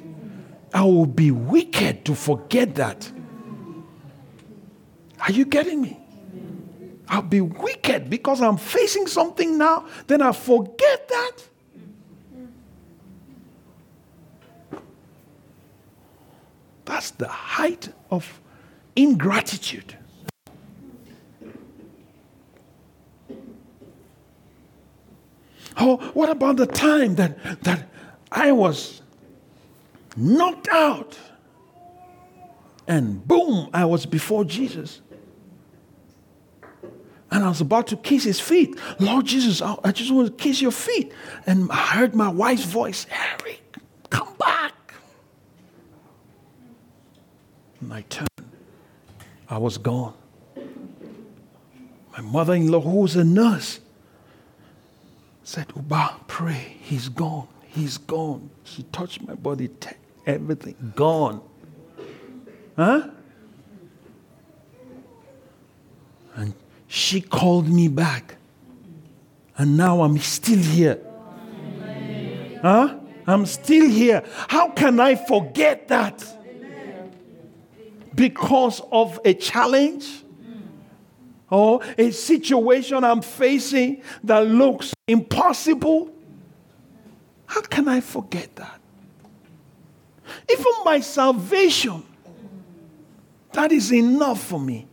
I 0.71 0.83
will 0.83 1.07
be 1.07 1.31
wicked 1.31 2.05
to 2.05 2.13
forget 2.13 2.75
that. 2.75 3.11
Are 5.19 5.31
you 5.31 5.45
getting 5.45 5.81
me? 5.81 5.99
I'll 7.07 7.23
be 7.23 7.41
wicked 7.41 8.07
because 8.07 8.43
I'm 8.43 8.57
facing 8.57 9.07
something 9.07 9.57
now, 9.57 9.87
then 10.05 10.21
I 10.21 10.31
forget 10.31 11.07
that. 11.07 11.31
That's 16.85 17.09
the 17.09 17.27
height 17.27 17.89
of 18.11 18.41
ingratitude. 18.95 19.97
Oh, 25.77 25.97
what 26.13 26.29
about 26.29 26.57
the 26.57 26.67
time 26.67 27.15
that, 27.15 27.63
that 27.63 27.89
I 28.35 28.51
was 28.51 29.01
knocked 30.17 30.67
out 30.67 31.17
and 32.87 33.25
boom, 33.25 33.69
I 33.73 33.85
was 33.85 34.05
before 34.05 34.43
Jesus? 34.43 35.01
And 37.31 37.43
I 37.43 37.47
was 37.47 37.61
about 37.61 37.87
to 37.87 37.97
kiss 37.97 38.23
his 38.23 38.39
feet. 38.39 38.77
Lord 38.99 39.25
Jesus, 39.25 39.61
I 39.61 39.91
just 39.91 40.11
want 40.11 40.27
to 40.27 40.43
kiss 40.43 40.61
your 40.61 40.71
feet. 40.71 41.11
And 41.47 41.71
I 41.71 41.75
heard 41.75 42.13
my 42.13 42.29
wife's 42.29 42.65
voice, 42.65 43.07
Eric, 43.09 43.61
come 44.09 44.33
back. 44.37 44.93
And 47.79 47.93
I 47.93 48.01
turned. 48.01 48.29
I 49.49 49.57
was 49.57 49.77
gone. 49.77 50.13
My 52.13 52.21
mother 52.21 52.53
in 52.53 52.71
law, 52.71 52.81
who 52.81 53.01
was 53.01 53.15
a 53.15 53.23
nurse, 53.23 53.79
said, 55.43 55.67
Uba, 55.75 56.21
pray. 56.27 56.77
He's 56.81 57.09
gone. 57.09 57.47
He's 57.75 57.97
gone. 57.97 58.49
She 58.63 58.83
touched 58.83 59.21
my 59.27 59.35
body, 59.35 59.69
everything 60.25 60.93
gone. 60.95 61.41
Huh? 62.77 63.09
And 66.35 66.53
she 66.87 67.19
called 67.19 67.67
me 67.67 67.89
back. 67.89 68.37
And 69.57 69.75
now 69.75 70.03
I'm 70.03 70.17
still 70.19 70.57
here. 70.57 71.01
Huh? 72.61 72.97
I'm 73.27 73.45
still 73.45 73.89
here. 73.89 74.23
How 74.47 74.69
can 74.69 75.01
I 75.01 75.15
forget 75.15 75.89
that? 75.89 76.23
Because 78.13 78.81
of 78.89 79.19
a 79.25 79.33
challenge 79.33 80.23
or 81.49 81.81
a 81.97 82.11
situation 82.11 83.03
I'm 83.03 83.21
facing 83.21 84.01
that 84.23 84.47
looks 84.47 84.93
impossible. 85.07 86.14
How 87.45 87.61
can 87.61 87.87
I 87.87 88.01
forget 88.01 88.55
that? 88.55 88.79
Even 90.49 90.73
my 90.83 90.99
salvation, 90.99 92.03
that 93.53 93.71
is 93.71 93.91
enough 93.93 94.41
for 94.43 94.59
me. 94.59 94.87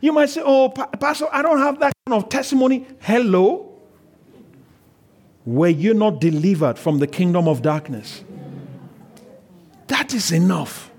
You 0.00 0.12
might 0.12 0.30
say, 0.30 0.42
Oh, 0.44 0.68
Pa- 0.70 0.86
Pastor, 0.86 1.26
I 1.32 1.42
don't 1.42 1.58
have 1.58 1.78
that 1.80 1.92
kind 2.06 2.22
of 2.22 2.28
testimony. 2.28 2.86
Hello? 3.00 3.68
Were 5.44 5.68
you 5.68 5.92
not 5.92 6.20
delivered 6.20 6.78
from 6.78 6.98
the 6.98 7.06
kingdom 7.06 7.48
of 7.48 7.62
darkness? 7.62 8.24
That 9.88 10.14
is 10.14 10.30
enough. 10.32 10.90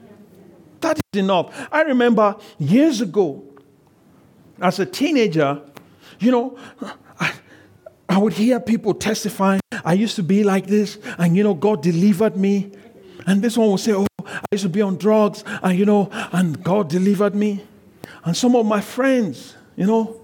That 0.82 1.00
is 1.14 1.20
enough. 1.20 1.68
I 1.72 1.82
remember 1.84 2.36
years 2.60 3.00
ago, 3.00 3.44
as 4.62 4.80
a 4.80 4.86
teenager, 4.86 5.62
you 6.20 6.32
know, 6.32 6.58
I, 7.20 7.34
I 8.10 8.18
would 8.18 8.34
hear 8.34 8.60
people 8.60 8.94
testifying, 8.94 9.62
I 9.84 9.94
used 9.94 10.16
to 10.16 10.24
be 10.24 10.44
like 10.44 10.68
this, 10.68 10.98
and 11.18 11.36
you 11.36 11.44
know, 11.44 11.54
God 11.54 11.82
delivered 11.82 12.38
me. 12.38 12.72
And 13.26 13.42
this 13.42 13.58
one 13.58 13.72
would 13.72 13.80
say, 13.80 13.94
Oh, 13.94 14.08
I 14.26 14.42
used 14.52 14.64
to 14.64 14.70
be 14.70 14.82
on 14.82 14.98
drugs, 14.98 15.44
and 15.62 15.78
you 15.78 15.86
know, 15.86 16.10
and 16.32 16.64
God 16.64 16.90
delivered 16.90 17.36
me. 17.36 17.64
And 18.26 18.36
some 18.36 18.56
of 18.56 18.66
my 18.66 18.82
friends, 18.82 19.56
you 19.76 19.86
know, 19.86 20.22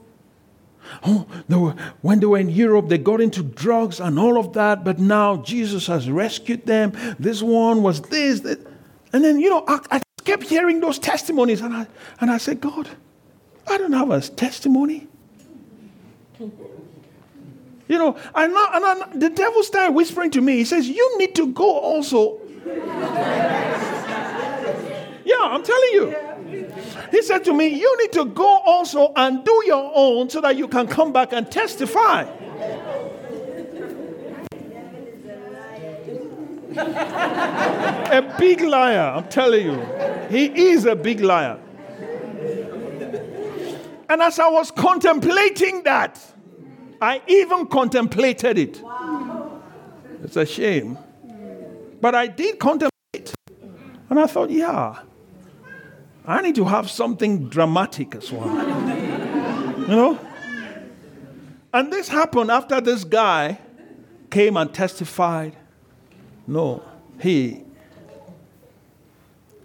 oh, 1.03 1.25
they 1.47 1.55
were, 1.55 1.75
when 2.01 2.19
they 2.19 2.25
were 2.25 2.37
in 2.37 2.49
Europe, 2.49 2.87
they 2.87 2.97
got 2.97 3.21
into 3.21 3.43
drugs 3.43 3.99
and 3.99 4.17
all 4.17 4.37
of 4.37 4.53
that, 4.53 4.83
but 4.83 4.99
now 4.99 5.37
Jesus 5.37 5.87
has 5.87 6.09
rescued 6.09 6.65
them. 6.65 6.93
This 7.19 7.41
one 7.41 7.83
was 7.83 8.01
this, 8.01 8.41
that. 8.41 8.65
And 9.11 9.23
then, 9.23 9.39
you 9.39 9.49
know, 9.49 9.63
I, 9.67 9.79
I 9.91 10.01
kept 10.23 10.43
hearing 10.43 10.79
those 10.79 10.99
testimonies, 10.99 11.61
and 11.61 11.73
I, 11.73 11.87
and 12.21 12.31
I 12.31 12.37
said, 12.37 12.61
God, 12.61 12.89
I 13.67 13.77
don't 13.77 13.93
have 13.93 14.11
a 14.11 14.21
testimony. 14.21 15.07
You 17.89 17.97
know, 17.97 18.15
and, 18.35 18.53
and 18.53 18.85
I, 18.85 19.09
the 19.15 19.31
devil 19.31 19.63
started 19.63 19.93
whispering 19.93 20.29
to 20.31 20.41
me. 20.41 20.57
He 20.57 20.65
says, 20.65 20.87
You 20.87 21.17
need 21.17 21.33
to 21.35 21.47
go 21.47 21.79
also. 21.79 22.39
yeah, 25.25 25.39
I'm 25.41 25.63
telling 25.63 25.93
you. 25.93 26.15
He 27.09 27.23
said 27.23 27.43
to 27.45 27.53
me, 27.53 27.67
You 27.67 27.97
need 27.97 28.11
to 28.13 28.25
go 28.25 28.59
also 28.59 29.11
and 29.15 29.43
do 29.43 29.63
your 29.65 29.91
own 29.95 30.29
so 30.29 30.39
that 30.39 30.55
you 30.55 30.67
can 30.67 30.87
come 30.87 31.11
back 31.11 31.33
and 31.33 31.51
testify. 31.51 32.29
a 36.77 38.35
big 38.37 38.61
liar, 38.61 39.13
I'm 39.15 39.27
telling 39.29 39.65
you. 39.65 39.81
He 40.29 40.45
is 40.69 40.85
a 40.85 40.95
big 40.95 41.21
liar. 41.21 41.59
And 44.07 44.21
as 44.21 44.37
I 44.37 44.47
was 44.49 44.69
contemplating 44.69 45.81
that, 45.83 46.19
I 47.01 47.21
even 47.27 47.67
contemplated 47.67 48.57
it. 48.57 48.83
It's 50.23 50.35
a 50.35 50.45
shame. 50.45 50.97
But 52.01 52.15
I 52.15 52.27
did 52.27 52.59
contemplate. 52.59 53.33
And 54.09 54.19
I 54.19 54.27
thought, 54.27 54.49
yeah, 54.49 54.99
I 56.25 56.41
need 56.41 56.55
to 56.55 56.65
have 56.65 56.89
something 56.89 57.49
dramatic 57.49 58.15
as 58.15 58.31
well. 58.31 58.47
you 59.79 59.87
know? 59.87 60.19
And 61.73 61.93
this 61.93 62.07
happened 62.07 62.49
after 62.51 62.81
this 62.81 63.03
guy 63.03 63.59
came 64.29 64.57
and 64.57 64.73
testified. 64.73 65.55
No, 66.47 66.83
he 67.19 67.63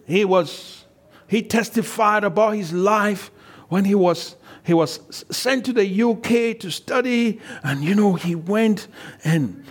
he 0.07 0.25
was 0.25 0.85
he 1.27 1.43
testified 1.43 2.25
about 2.25 2.51
his 2.57 2.73
life 2.73 3.31
when 3.75 3.85
he 3.85 3.97
was 3.97 4.37
he 4.63 4.73
was 4.73 5.01
sent 5.33 5.65
to 5.65 5.73
the 5.73 5.87
UK 6.11 6.57
to 6.61 6.71
study 6.71 7.41
and 7.65 7.83
you 7.83 7.93
know 7.93 8.15
he 8.15 8.37
went 8.37 8.87
and 9.25 9.65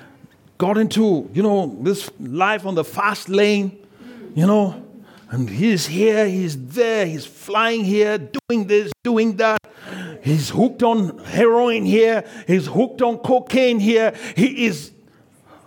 got 0.57 0.77
into 0.77 1.29
you 1.33 1.41
know 1.41 1.77
this 1.81 2.11
life 2.19 2.65
on 2.65 2.75
the 2.75 2.83
fast 2.83 3.29
lane 3.29 3.71
you 4.35 4.45
know 4.45 4.65
and 5.29 5.49
he's 5.49 5.85
here 5.85 6.27
he's 6.27 6.57
there 6.67 7.05
he's 7.05 7.25
flying 7.25 7.85
here 7.85 8.17
doing 8.17 8.67
this 8.67 8.91
doing 9.05 9.37
that 9.37 9.57
he's 10.21 10.49
hooked 10.49 10.83
on 10.83 11.17
heroin 11.19 11.85
here 11.85 12.25
he's 12.45 12.67
hooked 12.67 13.01
on 13.01 13.17
cocaine 13.19 13.79
here 13.79 14.13
he 14.35 14.65
is 14.65 14.91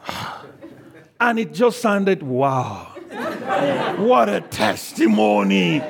and 1.21 1.39
it 1.39 1.55
just 1.55 1.81
sounded 1.81 2.23
wow 2.23 2.93
what 3.97 4.29
a 4.29 4.43
testimony. 4.43 5.81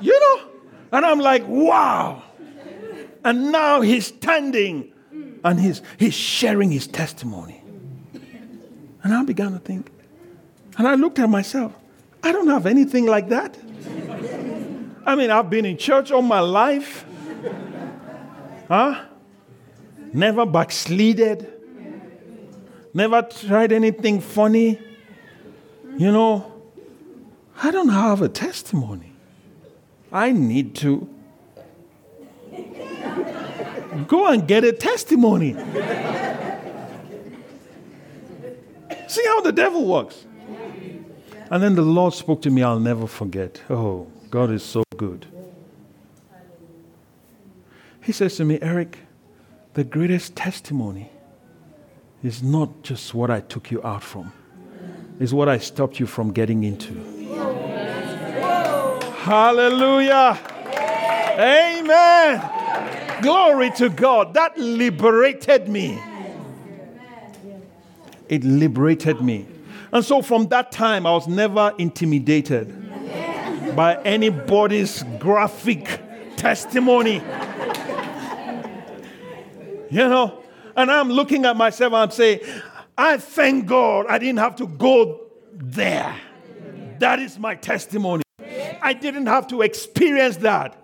You 0.00 0.20
know? 0.20 0.43
And 0.94 1.04
I'm 1.04 1.18
like, 1.18 1.44
wow. 1.48 2.22
And 3.24 3.50
now 3.50 3.80
he's 3.80 4.06
standing 4.06 4.92
and 5.42 5.58
he's, 5.58 5.82
he's 5.98 6.14
sharing 6.14 6.70
his 6.70 6.86
testimony. 6.86 7.60
And 9.02 9.12
I 9.12 9.24
began 9.24 9.52
to 9.54 9.58
think, 9.58 9.90
and 10.78 10.86
I 10.86 10.94
looked 10.94 11.18
at 11.18 11.28
myself, 11.28 11.72
I 12.22 12.30
don't 12.30 12.46
have 12.46 12.64
anything 12.66 13.06
like 13.06 13.30
that. 13.30 13.58
I 15.04 15.16
mean, 15.16 15.32
I've 15.32 15.50
been 15.50 15.64
in 15.64 15.78
church 15.78 16.12
all 16.12 16.22
my 16.22 16.38
life. 16.38 17.04
Huh? 18.68 19.04
Never 20.12 20.46
backslided. 20.46 21.52
Never 22.94 23.22
tried 23.22 23.72
anything 23.72 24.20
funny. 24.20 24.78
You 25.96 26.12
know, 26.12 26.62
I 27.60 27.72
don't 27.72 27.88
have 27.88 28.22
a 28.22 28.28
testimony. 28.28 29.13
I 30.14 30.30
need 30.30 30.76
to 30.76 31.08
go 34.06 34.28
and 34.28 34.46
get 34.46 34.62
a 34.62 34.70
testimony. 34.70 35.54
See 39.08 39.24
how 39.26 39.40
the 39.40 39.52
devil 39.52 39.84
works. 39.84 40.24
And 41.50 41.60
then 41.60 41.74
the 41.74 41.82
Lord 41.82 42.14
spoke 42.14 42.42
to 42.42 42.50
me, 42.50 42.62
I'll 42.62 42.78
never 42.78 43.08
forget. 43.08 43.60
Oh, 43.68 44.06
God 44.30 44.50
is 44.50 44.62
so 44.62 44.84
good. 44.96 45.26
He 48.00 48.12
says 48.12 48.36
to 48.36 48.44
me, 48.44 48.60
Eric, 48.62 48.98
the 49.74 49.82
greatest 49.82 50.36
testimony 50.36 51.10
is 52.22 52.40
not 52.40 52.82
just 52.84 53.14
what 53.14 53.32
I 53.32 53.40
took 53.40 53.72
you 53.72 53.82
out 53.82 54.04
from 54.04 54.32
is 55.18 55.34
what 55.34 55.48
I 55.48 55.58
stopped 55.58 55.98
you 55.98 56.06
from 56.06 56.32
getting 56.32 56.64
into. 56.64 57.13
Hallelujah. 59.24 60.38
Amen. 61.38 63.22
Glory 63.22 63.70
to 63.70 63.88
God. 63.88 64.34
That 64.34 64.58
liberated 64.58 65.66
me. 65.66 65.98
It 68.28 68.44
liberated 68.44 69.22
me. 69.22 69.46
And 69.94 70.04
so 70.04 70.20
from 70.20 70.48
that 70.48 70.72
time, 70.72 71.06
I 71.06 71.12
was 71.12 71.26
never 71.26 71.72
intimidated 71.78 73.74
by 73.74 73.96
anybody's 74.02 75.02
graphic 75.18 76.02
testimony. 76.36 77.22
You 79.90 80.06
know, 80.06 80.44
and 80.76 80.90
I'm 80.90 81.08
looking 81.08 81.46
at 81.46 81.56
myself 81.56 81.94
and 81.94 82.02
I'm 82.02 82.10
saying, 82.10 82.40
I 82.98 83.16
thank 83.16 83.64
God 83.64 84.04
I 84.06 84.18
didn't 84.18 84.40
have 84.40 84.56
to 84.56 84.66
go 84.66 85.22
there. 85.54 86.14
That 86.98 87.20
is 87.20 87.38
my 87.38 87.54
testimony. 87.54 88.23
I 88.84 88.92
didn't 88.92 89.26
have 89.26 89.48
to 89.48 89.62
experience 89.62 90.36
that. 90.38 90.76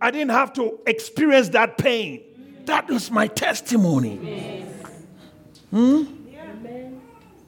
I 0.00 0.10
didn't 0.12 0.30
have 0.30 0.52
to 0.54 0.80
experience 0.86 1.50
that 1.50 1.76
pain. 1.76 2.22
That 2.64 2.88
was 2.88 3.10
my 3.10 3.26
testimony. 3.26 4.64
Hmm? 5.70 6.04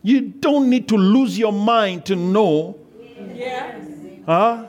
You 0.03 0.21
don't 0.23 0.69
need 0.69 0.89
to 0.89 0.97
lose 0.97 1.39
your 1.39 1.53
mind 1.53 2.05
to 2.07 2.17
know 2.17 2.81
huh, 4.27 4.67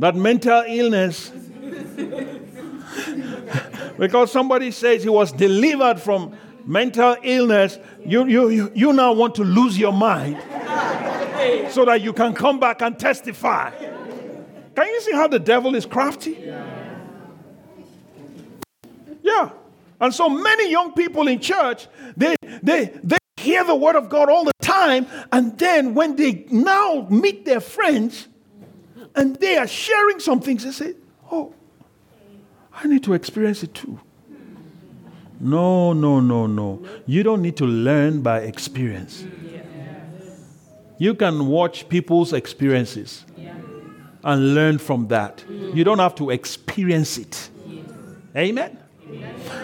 that 0.00 0.16
mental 0.16 0.64
illness. 0.66 1.30
because 3.98 4.32
somebody 4.32 4.72
says 4.72 5.04
he 5.04 5.08
was 5.08 5.30
delivered 5.30 6.00
from 6.00 6.36
mental 6.66 7.16
illness, 7.22 7.78
you, 8.04 8.26
you, 8.26 8.72
you 8.74 8.92
now 8.92 9.12
want 9.12 9.36
to 9.36 9.44
lose 9.44 9.78
your 9.78 9.92
mind 9.92 10.36
so 11.70 11.84
that 11.84 12.00
you 12.02 12.12
can 12.12 12.34
come 12.34 12.58
back 12.58 12.82
and 12.82 12.98
testify. 12.98 13.70
Can 14.80 14.88
you 14.88 15.00
see 15.02 15.12
how 15.12 15.28
the 15.28 15.38
devil 15.38 15.74
is 15.74 15.84
crafty? 15.84 16.38
Yeah. 19.22 19.50
And 20.00 20.14
so 20.14 20.30
many 20.30 20.70
young 20.70 20.94
people 20.94 21.28
in 21.28 21.38
church, 21.38 21.86
they, 22.16 22.34
they, 22.62 22.86
they 23.04 23.18
hear 23.36 23.62
the 23.62 23.74
word 23.74 23.94
of 23.96 24.08
God 24.08 24.30
all 24.30 24.44
the 24.44 24.52
time, 24.62 25.06
and 25.30 25.58
then 25.58 25.94
when 25.94 26.16
they 26.16 26.46
now 26.50 27.06
meet 27.10 27.44
their 27.44 27.60
friends 27.60 28.28
and 29.14 29.36
they 29.36 29.58
are 29.58 29.66
sharing 29.66 30.18
some 30.18 30.40
things, 30.40 30.64
they 30.64 30.70
say, 30.70 30.94
Oh, 31.30 31.52
I 32.72 32.88
need 32.88 33.04
to 33.04 33.12
experience 33.12 33.62
it 33.62 33.74
too. 33.74 34.00
No, 35.38 35.92
no, 35.92 36.20
no, 36.20 36.46
no. 36.46 36.82
You 37.04 37.22
don't 37.22 37.42
need 37.42 37.58
to 37.58 37.66
learn 37.66 38.22
by 38.22 38.40
experience. 38.40 39.26
You 40.96 41.14
can 41.14 41.48
watch 41.48 41.86
people's 41.90 42.32
experiences 42.32 43.26
and 44.22 44.54
learn 44.54 44.78
from 44.78 45.08
that. 45.08 45.44
You 45.48 45.84
don't 45.84 45.98
have 45.98 46.14
to 46.16 46.30
experience 46.30 47.18
it. 47.18 47.50
Amen? 48.36 48.78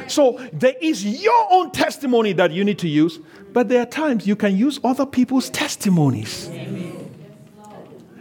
So 0.09 0.41
there 0.53 0.75
is 0.81 1.05
your 1.05 1.47
own 1.51 1.71
testimony 1.71 2.33
that 2.35 2.53
you 2.53 2.65
need 2.65 2.79
to 2.81 2.89
use, 2.89 3.19
but 3.53 3.69
there 3.69 3.83
are 3.83 3.87
times 3.87 4.27
you 4.27 4.37
can 4.37 4.57
use 4.57 4.81
other 4.83 5.07
people's 5.07 5.51
testimonies. 5.51 6.49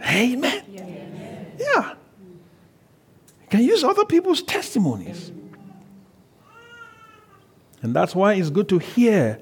Amen. 0.04 0.62
Yeah. 1.58 1.94
You 3.42 3.48
can 3.50 3.62
use 3.62 3.82
other 3.82 4.04
people's 4.04 4.42
testimonies. 4.42 5.32
And 7.82 7.94
that's 7.94 8.14
why 8.14 8.34
it's 8.34 8.50
good 8.50 8.68
to 8.70 8.78
hear 8.78 9.40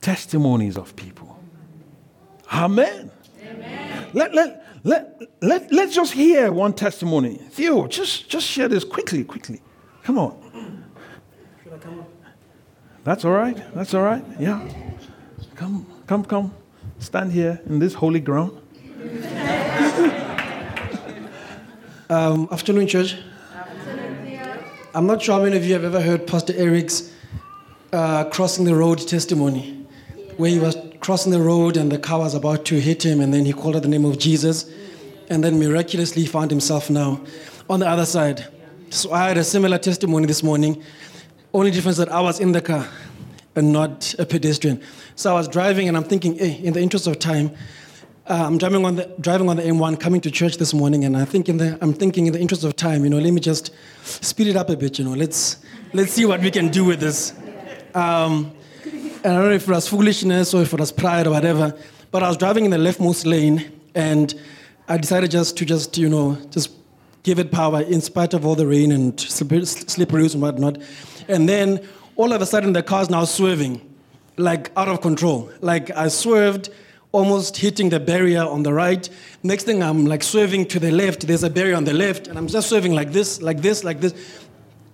testimonies 0.00 0.76
of 0.76 0.94
people. 0.96 1.38
Amen. 2.52 3.10
Amen. 3.42 4.06
Let, 4.12 4.34
let, 4.34 4.65
let, 4.86 5.20
let, 5.42 5.72
let's 5.72 5.96
just 5.96 6.12
hear 6.12 6.52
one 6.52 6.72
testimony. 6.72 7.34
Theo, 7.50 7.88
just, 7.88 8.28
just 8.30 8.46
share 8.46 8.68
this 8.68 8.84
quickly, 8.84 9.24
quickly. 9.24 9.60
Come 10.04 10.16
on. 10.16 10.84
Should 11.64 11.72
I 11.72 11.78
come 11.78 12.06
That's 13.02 13.24
all 13.24 13.32
right. 13.32 13.60
That's 13.74 13.94
all 13.94 14.02
right. 14.02 14.24
Yeah. 14.38 14.64
Come, 15.56 15.86
come, 16.06 16.24
come. 16.24 16.54
Stand 17.00 17.32
here 17.32 17.60
in 17.66 17.80
this 17.80 17.94
holy 17.94 18.20
ground. 18.20 18.52
um, 22.08 22.48
afternoon, 22.52 22.86
church. 22.86 23.16
I'm 24.94 25.08
not 25.08 25.20
sure 25.20 25.34
how 25.34 25.42
many 25.42 25.56
of 25.56 25.64
you 25.64 25.72
have 25.72 25.84
ever 25.84 26.00
heard 26.00 26.28
Pastor 26.28 26.54
Eric's 26.56 27.12
uh, 27.92 28.26
crossing 28.26 28.64
the 28.64 28.76
road 28.76 29.00
testimony, 29.00 29.75
where 30.36 30.50
he 30.50 30.58
was 30.58 30.76
crossing 31.00 31.32
the 31.32 31.40
road 31.40 31.76
and 31.76 31.90
the 31.90 31.98
car 31.98 32.18
was 32.18 32.34
about 32.34 32.64
to 32.66 32.80
hit 32.80 33.04
him, 33.04 33.20
and 33.20 33.32
then 33.32 33.44
he 33.44 33.52
called 33.52 33.76
out 33.76 33.82
the 33.82 33.88
name 33.88 34.04
of 34.04 34.18
Jesus, 34.18 34.70
and 35.28 35.42
then 35.42 35.58
miraculously 35.58 36.26
found 36.26 36.50
himself 36.50 36.90
now 36.90 37.20
on 37.68 37.80
the 37.80 37.88
other 37.88 38.06
side. 38.06 38.46
So 38.90 39.12
I 39.12 39.28
had 39.28 39.38
a 39.38 39.44
similar 39.44 39.78
testimony 39.78 40.26
this 40.26 40.42
morning. 40.42 40.82
Only 41.52 41.70
difference 41.70 41.96
that 41.96 42.10
I 42.10 42.20
was 42.20 42.38
in 42.38 42.52
the 42.52 42.60
car 42.60 42.88
and 43.56 43.72
not 43.72 44.14
a 44.18 44.26
pedestrian. 44.26 44.80
So 45.16 45.30
I 45.30 45.34
was 45.34 45.48
driving, 45.48 45.88
and 45.88 45.96
I'm 45.96 46.04
thinking, 46.04 46.36
hey, 46.38 46.52
in 46.62 46.74
the 46.74 46.80
interest 46.80 47.06
of 47.06 47.18
time, 47.18 47.50
uh, 48.28 48.44
I'm 48.44 48.58
driving 48.58 48.84
on 48.84 48.96
the 48.96 49.04
driving 49.20 49.48
on 49.48 49.56
the 49.56 49.62
M1, 49.62 50.00
coming 50.00 50.20
to 50.22 50.30
church 50.30 50.56
this 50.56 50.74
morning, 50.74 51.04
and 51.04 51.16
I 51.16 51.24
think 51.24 51.48
in 51.48 51.58
the 51.58 51.78
I'm 51.80 51.94
thinking 51.94 52.26
in 52.26 52.32
the 52.32 52.40
interest 52.40 52.64
of 52.64 52.74
time, 52.74 53.04
you 53.04 53.10
know, 53.10 53.18
let 53.18 53.32
me 53.32 53.40
just 53.40 53.72
speed 54.02 54.48
it 54.48 54.56
up 54.56 54.68
a 54.68 54.76
bit, 54.76 54.98
you 54.98 55.04
know. 55.04 55.12
Let's 55.12 55.58
let's 55.92 56.12
see 56.12 56.26
what 56.26 56.40
we 56.40 56.50
can 56.50 56.68
do 56.68 56.84
with 56.84 56.98
this. 56.98 57.32
Um, 57.94 58.55
and 59.26 59.34
I 59.34 59.40
don't 59.40 59.48
know 59.48 59.56
if 59.56 59.68
it 59.68 59.72
was 59.72 59.88
foolishness 59.88 60.54
or 60.54 60.62
if 60.62 60.72
it 60.72 60.78
was 60.78 60.92
pride 60.92 61.26
or 61.26 61.30
whatever, 61.30 61.76
but 62.12 62.22
I 62.22 62.28
was 62.28 62.36
driving 62.36 62.64
in 62.64 62.70
the 62.70 62.76
leftmost 62.76 63.26
lane 63.26 63.72
and 63.96 64.32
I 64.86 64.98
decided 64.98 65.32
just 65.32 65.56
to 65.56 65.64
just, 65.64 65.98
you 65.98 66.08
know, 66.08 66.38
just 66.50 66.70
give 67.24 67.40
it 67.40 67.50
power 67.50 67.82
in 67.82 68.00
spite 68.00 68.34
of 68.34 68.46
all 68.46 68.54
the 68.54 68.68
rain 68.68 68.92
and 68.92 69.18
slippery 69.18 70.22
roads 70.22 70.34
and 70.34 70.42
whatnot. 70.42 70.78
And 71.26 71.48
then 71.48 71.84
all 72.14 72.32
of 72.32 72.40
a 72.40 72.46
sudden 72.46 72.72
the 72.72 72.84
car's 72.84 73.10
now 73.10 73.24
swerving, 73.24 73.80
like 74.36 74.70
out 74.76 74.86
of 74.86 75.00
control. 75.00 75.50
Like 75.60 75.90
I 75.90 76.06
swerved, 76.06 76.68
almost 77.10 77.56
hitting 77.56 77.88
the 77.88 77.98
barrier 77.98 78.44
on 78.44 78.62
the 78.62 78.72
right. 78.72 79.08
Next 79.42 79.64
thing 79.64 79.82
I'm 79.82 80.06
like 80.06 80.22
swerving 80.22 80.66
to 80.66 80.78
the 80.78 80.92
left. 80.92 81.26
There's 81.26 81.42
a 81.42 81.50
barrier 81.50 81.74
on 81.74 81.82
the 81.82 81.94
left, 81.94 82.28
and 82.28 82.38
I'm 82.38 82.46
just 82.46 82.68
swerving 82.68 82.92
like 82.92 83.10
this, 83.10 83.42
like 83.42 83.60
this, 83.60 83.82
like 83.82 84.00
this. 84.00 84.14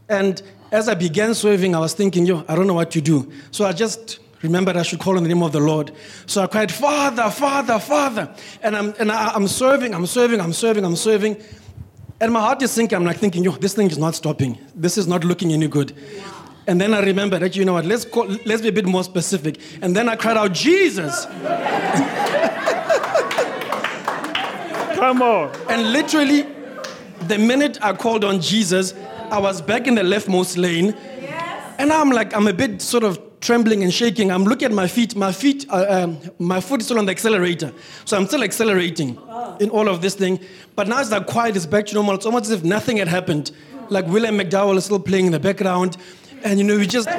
And 0.08 0.40
as 0.70 0.88
I 0.88 0.94
began 0.94 1.34
swerving, 1.34 1.74
I 1.74 1.80
was 1.80 1.92
thinking, 1.92 2.24
yo, 2.24 2.46
I 2.48 2.54
don't 2.54 2.66
know 2.66 2.72
what 2.72 2.90
to 2.92 3.02
do. 3.02 3.30
So 3.50 3.66
I 3.66 3.72
just 3.72 4.20
remembered 4.42 4.76
I 4.76 4.82
should 4.82 4.98
call 4.98 5.16
on 5.16 5.22
the 5.22 5.28
name 5.28 5.42
of 5.42 5.52
the 5.52 5.60
Lord. 5.60 5.92
So 6.26 6.42
I 6.42 6.46
cried, 6.46 6.72
Father, 6.72 7.30
Father, 7.30 7.78
Father. 7.78 8.34
And 8.62 8.76
I'm, 8.76 8.94
and 8.98 9.10
I, 9.10 9.32
I'm 9.34 9.48
serving, 9.48 9.94
I'm 9.94 10.06
serving, 10.06 10.40
I'm 10.40 10.52
serving, 10.52 10.84
I'm 10.84 10.96
serving. 10.96 11.36
And 12.20 12.32
my 12.32 12.40
heart 12.40 12.62
is 12.62 12.70
sinking. 12.70 12.96
I'm 12.96 13.04
like 13.04 13.18
thinking, 13.18 13.42
yo, 13.44 13.52
this 13.52 13.74
thing 13.74 13.90
is 13.90 13.98
not 13.98 14.14
stopping. 14.14 14.58
This 14.74 14.96
is 14.96 15.06
not 15.06 15.24
looking 15.24 15.52
any 15.52 15.68
good. 15.68 15.96
And 16.66 16.80
then 16.80 16.94
I 16.94 17.00
remembered 17.00 17.42
that, 17.42 17.56
you 17.56 17.64
know 17.64 17.72
what, 17.72 17.84
let's, 17.84 18.04
call, 18.04 18.26
let's 18.46 18.62
be 18.62 18.68
a 18.68 18.72
bit 18.72 18.86
more 18.86 19.02
specific. 19.02 19.60
And 19.80 19.96
then 19.96 20.08
I 20.08 20.14
cried 20.14 20.36
out, 20.36 20.52
Jesus. 20.52 21.26
Come 24.94 25.22
on. 25.22 25.52
And 25.68 25.92
literally, 25.92 26.46
the 27.26 27.38
minute 27.38 27.78
I 27.82 27.92
called 27.92 28.22
on 28.22 28.40
Jesus, 28.40 28.94
I 29.32 29.40
was 29.40 29.60
back 29.60 29.88
in 29.88 29.96
the 29.96 30.02
leftmost 30.02 30.56
lane. 30.56 30.96
And 31.78 31.92
I'm 31.92 32.10
like, 32.10 32.32
I'm 32.36 32.46
a 32.46 32.52
bit 32.52 32.80
sort 32.80 33.02
of 33.02 33.18
trembling 33.42 33.82
and 33.82 33.92
shaking. 33.92 34.30
I'm 34.30 34.44
looking 34.44 34.66
at 34.66 34.72
my 34.72 34.86
feet. 34.86 35.14
My 35.14 35.32
feet, 35.32 35.66
uh, 35.68 35.84
um, 35.88 36.18
my 36.38 36.60
foot 36.60 36.80
is 36.80 36.86
still 36.86 36.98
on 36.98 37.04
the 37.06 37.10
accelerator. 37.10 37.72
So 38.06 38.16
I'm 38.16 38.26
still 38.26 38.42
accelerating 38.42 39.18
in 39.60 39.68
all 39.68 39.88
of 39.88 40.00
this 40.00 40.14
thing. 40.14 40.40
But 40.76 40.88
now 40.88 41.00
it's 41.00 41.10
like 41.10 41.26
quiet, 41.26 41.56
it's 41.56 41.66
back 41.66 41.86
to 41.86 41.94
normal. 41.94 42.14
It's 42.14 42.24
almost 42.24 42.46
as 42.46 42.52
if 42.52 42.64
nothing 42.64 42.96
had 42.96 43.08
happened. 43.08 43.50
Like 43.90 44.06
William 44.06 44.38
McDowell 44.38 44.76
is 44.76 44.86
still 44.86 45.00
playing 45.00 45.26
in 45.26 45.32
the 45.32 45.40
background. 45.40 45.98
And 46.44 46.58
you 46.58 46.64
know, 46.64 46.78
we 46.78 46.86
just. 46.86 47.08
and 47.08 47.18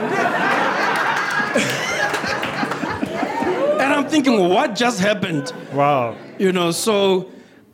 I'm 3.93 4.07
thinking, 4.07 4.49
what 4.49 4.75
just 4.75 4.99
happened? 4.99 5.53
Wow. 5.73 6.15
You 6.39 6.51
know, 6.51 6.71
so 6.71 7.29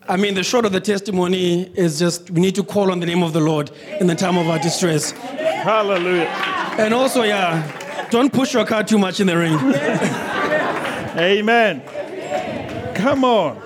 I 0.08 0.18
mean, 0.18 0.34
the 0.34 0.43
short 0.43 0.66
of 0.66 0.72
the 0.72 0.82
testimony 0.82 1.72
is 1.76 2.00
just 2.00 2.32
we 2.32 2.41
need 2.41 2.56
to 2.56 2.64
call 2.64 2.91
on 2.91 3.00
the 3.00 3.06
name 3.06 3.22
of 3.22 3.32
the 3.32 3.39
Lord 3.39 3.70
in 4.00 4.08
the 4.08 4.16
time 4.16 4.38
of 4.38 4.50
our 4.50 4.58
distress. 4.58 5.12
Hallelujah. 5.12 6.26
And 6.80 6.93
also, 6.93 7.24
yeah, 7.24 7.89
don't 8.10 8.32
push 8.32 8.54
your 8.54 8.66
car 8.66 8.84
too 8.84 8.97
much 8.97 9.20
in 9.20 9.28
the 9.28 9.38
rain. 9.38 9.58
Amen. 11.18 11.84
Come 12.95 13.24
on. 13.24 13.62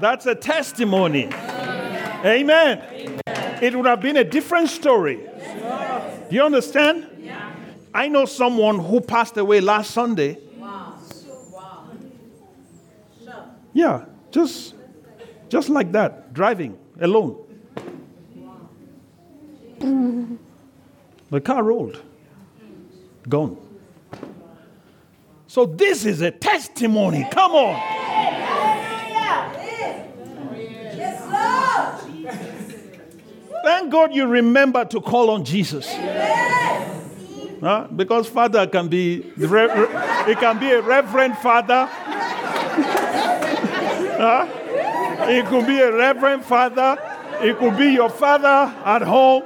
That's 0.00 0.26
a 0.26 0.34
testimony. 0.34 1.28
Amen. 2.24 2.82
It 3.62 3.74
would 3.74 3.86
have 3.86 4.00
been 4.00 4.16
a 4.16 4.24
different 4.24 4.68
story. 4.68 5.16
Do 5.16 6.34
you 6.36 6.42
understand? 6.42 7.08
I 7.94 8.08
know 8.08 8.24
someone 8.24 8.78
who 8.78 9.00
passed 9.00 9.36
away 9.36 9.60
last 9.60 9.90
Sunday. 9.90 10.38
Yeah, 13.74 14.04
just 14.30 14.74
just 15.48 15.68
like 15.68 15.92
that, 15.92 16.32
driving 16.32 16.78
alone. 17.00 17.38
The 21.30 21.40
car 21.40 21.62
rolled. 21.62 22.00
Gone. 23.28 23.56
So 25.46 25.66
this 25.66 26.04
is 26.04 26.20
a 26.22 26.30
testimony. 26.30 27.28
Come 27.30 27.52
on. 27.52 27.92
Thank 33.64 33.92
God 33.92 34.12
you 34.12 34.26
remember 34.26 34.84
to 34.86 35.00
call 35.00 35.30
on 35.30 35.44
Jesus. 35.44 35.88
Huh? 37.60 37.86
Because 37.94 38.28
father 38.28 38.66
can 38.66 38.88
be 38.88 39.32
re- 39.36 39.66
re- 39.66 39.86
it 40.26 40.38
can 40.38 40.58
be 40.58 40.70
a 40.72 40.82
reverend 40.82 41.38
father. 41.38 41.86
Huh? 44.18 44.48
It 45.28 45.46
could 45.46 45.66
be 45.68 45.78
a 45.78 45.92
reverend 45.94 46.44
father. 46.44 46.98
It 47.40 47.56
could 47.58 47.76
be 47.76 47.92
your 47.92 48.10
father 48.10 48.74
at 48.84 49.02
home. 49.02 49.44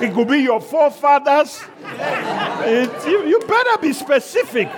It 0.00 0.14
could 0.14 0.28
be 0.28 0.38
your 0.38 0.60
forefathers. 0.60 1.62
It- 2.64 3.06
you, 3.06 3.26
you 3.26 3.40
better 3.40 3.78
be 3.80 3.92
specific. 3.92 4.68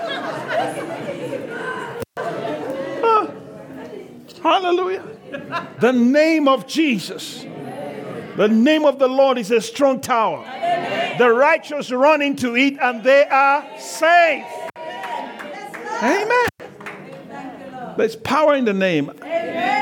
Huh? 2.16 3.30
Hallelujah. 4.42 5.02
The 5.80 5.92
name 5.92 6.48
of 6.48 6.66
Jesus. 6.66 7.44
The 8.36 8.48
name 8.48 8.84
of 8.84 8.98
the 8.98 9.06
Lord 9.08 9.38
is 9.38 9.50
a 9.50 9.60
strong 9.60 10.00
tower. 10.00 10.44
The 11.18 11.30
righteous 11.30 11.90
run 11.92 12.20
into 12.22 12.56
it 12.56 12.76
and 12.80 13.02
they 13.04 13.24
are 13.26 13.64
safe. 13.78 14.44
Amen. 16.02 16.48
There's 17.96 18.16
power 18.16 18.54
in 18.54 18.64
the 18.64 18.72
name. 18.72 19.12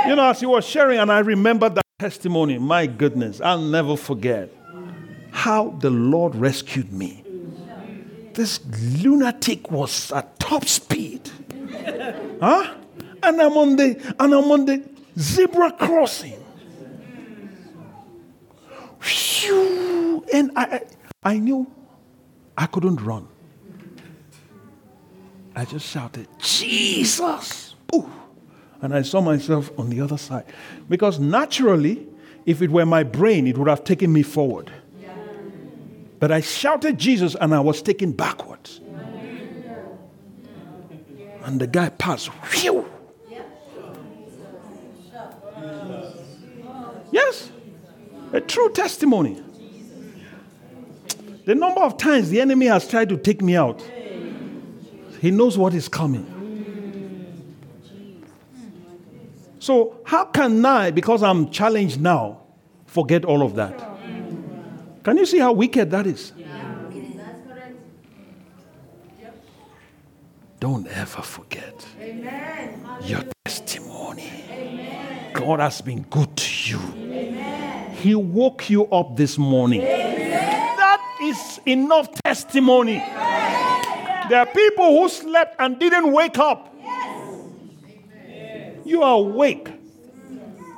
You 0.07 0.17
know, 0.17 0.29
as 0.29 0.41
he 0.41 0.47
was 0.47 0.67
sharing, 0.67 0.99
and 0.99 1.11
I 1.11 1.21
remember 1.21 1.69
that 1.71 1.85
testimony, 1.99 2.59
my 2.59 2.87
goodness, 2.87 3.41
I'll 3.41 3.61
never 3.61 3.97
forget 3.97 4.51
how 5.31 5.71
the 5.81 5.89
Lord 5.91 6.35
rescued 6.35 6.93
me. 6.93 7.22
This 8.35 8.61
lunatic 9.03 9.71
was 9.71 10.11
at 10.13 10.39
top 10.39 10.65
speed. 10.67 11.31
Huh? 12.41 12.75
And 13.23 13.41
I'm 13.41 13.57
on 13.57 13.77
the 13.77 14.15
and 14.19 14.35
I'm 14.35 14.51
on 14.51 14.65
the 14.65 14.83
zebra 15.19 15.73
crossing. 15.73 16.43
Phew. 19.01 20.25
And 20.33 20.51
I, 20.57 20.83
I 21.23 21.39
knew 21.39 21.71
I 22.57 22.67
couldn't 22.67 23.01
run. 23.01 23.29
I 25.55 25.65
just 25.65 25.87
shouted, 25.87 26.29
Jesus! 26.39 27.75
Ooh. 27.95 28.11
And 28.81 28.95
I 28.95 29.03
saw 29.03 29.21
myself 29.21 29.71
on 29.79 29.91
the 29.91 30.01
other 30.01 30.17
side. 30.17 30.45
Because 30.89 31.21
naturally, 31.21 32.07
if 32.47 32.63
it 32.63 32.71
were 32.71 32.87
my 32.87 33.03
brain, 33.03 33.47
it 33.47 33.59
would 33.59 33.69
have 33.69 33.85
taken 33.85 34.13
me 34.13 34.23
forward. 34.23 34.73
But 36.23 36.31
I 36.31 36.41
shouted 36.41 36.99
Jesus 36.99 37.35
and 37.35 37.53
I 37.53 37.59
was 37.59 37.83
taken 37.83 38.13
backwards. 38.13 38.81
And 41.43 41.61
the 41.61 41.67
guy 41.67 41.89
passed. 41.89 42.31
Phew. 42.45 42.89
Yes, 47.11 47.51
a 48.33 48.41
true 48.41 48.71
testimony. 48.71 49.43
The 51.45 51.57
number 51.57 51.81
of 51.81 51.97
times 51.97 52.31
the 52.31 52.41
enemy 52.41 52.67
has 52.67 52.87
tried 52.87 53.09
to 53.09 53.17
take 53.17 53.43
me 53.43 53.57
out, 53.57 53.83
he 55.21 55.33
knows 55.33 55.59
what 55.59 55.75
is 55.75 55.89
coming. 55.89 56.29
So, 59.59 59.97
how 60.05 60.27
can 60.27 60.65
I, 60.65 60.93
because 60.93 61.25
I'm 61.25 61.51
challenged 61.51 62.01
now, 62.01 62.43
forget 62.87 63.25
all 63.25 63.43
of 63.43 63.57
that? 63.57 63.92
Can 65.03 65.17
you 65.17 65.27
see 65.27 65.39
how 65.39 65.53
wicked 65.53 65.91
that 65.91 66.07
is? 66.07 66.33
Don't 70.61 70.87
ever 70.87 71.23
forget 71.23 71.87
your 73.03 73.23
testimony. 73.45 74.31
God 75.33 75.59
has 75.59 75.81
been 75.81 76.03
good 76.03 76.37
to 76.37 76.71
you. 76.71 76.79
He 77.97 78.15
woke 78.15 78.71
you 78.71 78.87
up 78.87 79.17
this 79.17 79.37
morning. 79.39 79.81
That 79.81 81.19
is 81.21 81.61
enough 81.67 82.09
testimony. 82.23 82.99
There 84.29 84.39
are 84.39 84.47
people 84.47 85.01
who 85.01 85.09
slept 85.09 85.57
and 85.59 85.81
didn't 85.81 86.13
wake 86.13 86.39
up. 86.39 86.73
You 88.85 89.03
are 89.03 89.17
awake 89.17 89.69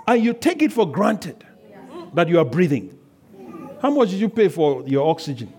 and 0.07 0.25
you 0.25 0.33
take 0.33 0.63
it 0.63 0.73
for 0.73 0.91
granted 0.91 1.45
that 2.15 2.29
you 2.29 2.39
are 2.39 2.45
breathing. 2.45 2.99
How 3.85 3.91
much 3.91 4.09
did 4.09 4.19
you 4.19 4.31
pay 4.31 4.49
for 4.49 4.83
your 4.87 5.07
oxygen? 5.11 5.53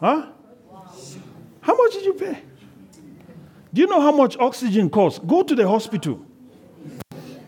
Huh? 0.00 0.26
How 1.60 1.76
much 1.76 1.92
did 1.92 2.04
you 2.04 2.14
pay? 2.14 2.38
Do 3.72 3.80
you 3.82 3.86
know 3.86 4.00
how 4.00 4.10
much 4.10 4.36
oxygen 4.36 4.90
costs? 4.90 5.20
Go 5.20 5.44
to 5.44 5.54
the 5.54 5.68
hospital 5.68 6.26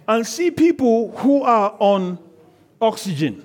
and 0.06 0.24
see 0.24 0.52
people 0.52 1.10
who 1.16 1.42
are 1.42 1.74
on 1.80 2.16
oxygen. 2.80 3.42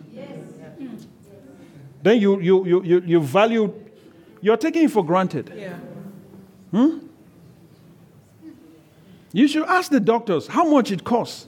Then 2.03 2.21
you, 2.21 2.39
you, 2.39 2.65
you, 2.67 2.83
you, 2.83 3.01
you 3.03 3.19
value, 3.19 3.73
you're 4.41 4.57
taking 4.57 4.83
it 4.83 4.91
for 4.91 5.03
granted. 5.03 5.51
Hmm? 6.69 6.99
You 9.33 9.47
should 9.47 9.65
ask 9.65 9.89
the 9.89 9.99
doctors 9.99 10.45
how 10.45 10.69
much 10.69 10.91
it 10.91 11.03
costs 11.03 11.47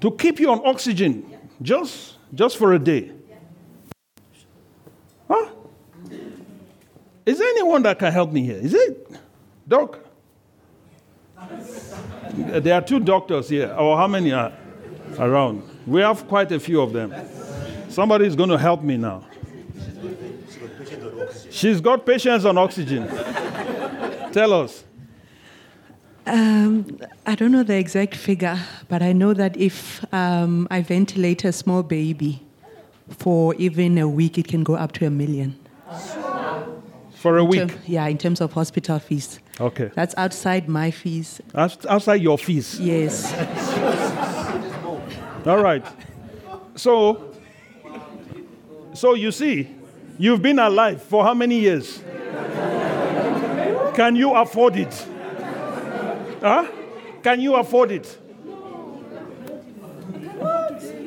to 0.00 0.10
keep 0.12 0.40
you 0.40 0.50
on 0.50 0.62
oxygen 0.64 1.30
just, 1.60 2.16
just 2.32 2.56
for 2.56 2.72
a 2.72 2.78
day. 2.78 3.13
Huh? 5.28 5.50
Is 7.26 7.38
there 7.38 7.48
anyone 7.48 7.82
that 7.82 7.98
can 7.98 8.12
help 8.12 8.32
me 8.32 8.44
here? 8.44 8.58
Is 8.58 8.74
it? 8.74 9.10
Doc? 9.66 9.98
There 12.34 12.74
are 12.74 12.82
two 12.82 13.00
doctors 13.00 13.48
here. 13.48 13.72
Or 13.78 13.96
how 13.96 14.06
many 14.06 14.32
are 14.32 14.52
around? 15.18 15.62
We 15.86 16.00
have 16.00 16.26
quite 16.28 16.52
a 16.52 16.60
few 16.60 16.80
of 16.80 16.92
them. 16.92 17.14
Somebody 17.88 18.26
is 18.26 18.36
going 18.36 18.50
to 18.50 18.58
help 18.58 18.82
me 18.82 18.96
now. 18.96 19.24
She's 21.50 21.80
got 21.80 22.04
patients 22.04 22.44
on 22.44 22.58
oxygen. 22.58 23.08
Tell 24.32 24.52
us. 24.52 24.84
Um, 26.26 26.98
I 27.26 27.34
don't 27.34 27.52
know 27.52 27.62
the 27.62 27.76
exact 27.76 28.14
figure, 28.14 28.58
but 28.88 29.02
I 29.02 29.12
know 29.12 29.34
that 29.34 29.56
if 29.56 30.04
um, 30.12 30.66
I 30.70 30.82
ventilate 30.82 31.44
a 31.44 31.52
small 31.52 31.82
baby 31.82 32.42
for 33.08 33.54
even 33.56 33.98
a 33.98 34.08
week, 34.08 34.38
it 34.38 34.48
can 34.48 34.62
go 34.64 34.74
up 34.74 34.92
to 34.92 35.06
a 35.06 35.10
million. 35.10 35.58
For 37.14 37.38
a 37.38 37.44
week. 37.44 37.68
term- 37.68 37.78
yeah, 37.86 38.06
in 38.06 38.18
terms 38.18 38.40
of 38.42 38.52
hospital 38.52 38.98
fees. 38.98 39.40
Okay. 39.60 39.90
That's 39.94 40.14
outside 40.18 40.68
my 40.68 40.90
fees. 40.90 41.40
Outs- 41.54 41.86
Outside 41.86 42.20
your 42.22 42.36
fees. 42.36 42.78
Yes. 42.80 43.32
All 45.46 45.62
right. 45.62 45.84
So, 46.76 47.34
so 48.94 49.14
you 49.14 49.30
see, 49.32 49.68
you've 50.18 50.42
been 50.42 50.58
alive 50.58 51.02
for 51.02 51.22
how 51.24 51.34
many 51.34 51.60
years? 51.60 52.00
Can 53.94 54.16
you 54.16 54.34
afford 54.34 54.76
it? 54.76 55.06
Huh? 56.40 56.66
Can 57.22 57.40
you 57.40 57.54
afford 57.54 57.90
it? 57.92 58.18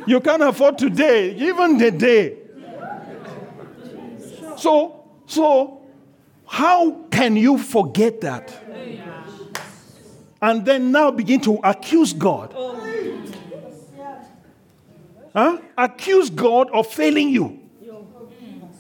You 0.08 0.22
can't 0.22 0.42
afford 0.42 0.78
today, 0.78 1.36
even 1.36 1.78
the 1.78 1.92
day. 1.92 2.38
So, 4.58 5.04
so 5.26 5.82
how 6.48 7.04
can 7.12 7.36
you 7.36 7.58
forget 7.58 8.22
that? 8.22 8.54
And 10.42 10.66
then 10.66 10.92
now 10.92 11.12
begin 11.12 11.42
to 11.42 11.60
accuse 11.64 12.14
God. 12.14 12.56
Huh? 15.34 15.58
Accuse 15.78 16.30
God 16.30 16.72
of 16.72 16.88
failing 16.88 17.30
you. 17.30 17.60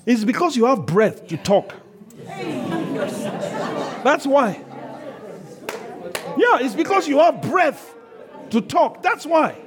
It's 0.05 0.23
because 0.23 0.55
you 0.55 0.65
have 0.65 0.85
breath 0.85 1.27
to 1.27 1.35
talk. 1.35 1.73
That's 4.03 4.25
why. 4.25 4.63
Yeah, 6.37 6.59
it's 6.61 6.75
because 6.75 7.07
you 7.07 7.19
have 7.19 7.41
breath 7.41 7.93
to 8.51 8.61
talk. 8.61 9.03
That's 9.03 9.25
why. 9.25 9.57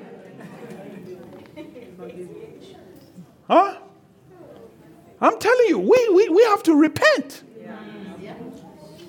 Huh? 3.49 3.77
I'm 5.21 5.39
telling 5.39 5.67
you, 5.69 5.79
we, 5.79 6.09
we, 6.15 6.29
we 6.29 6.43
have 6.45 6.63
to 6.65 6.75
repent. 6.75 7.43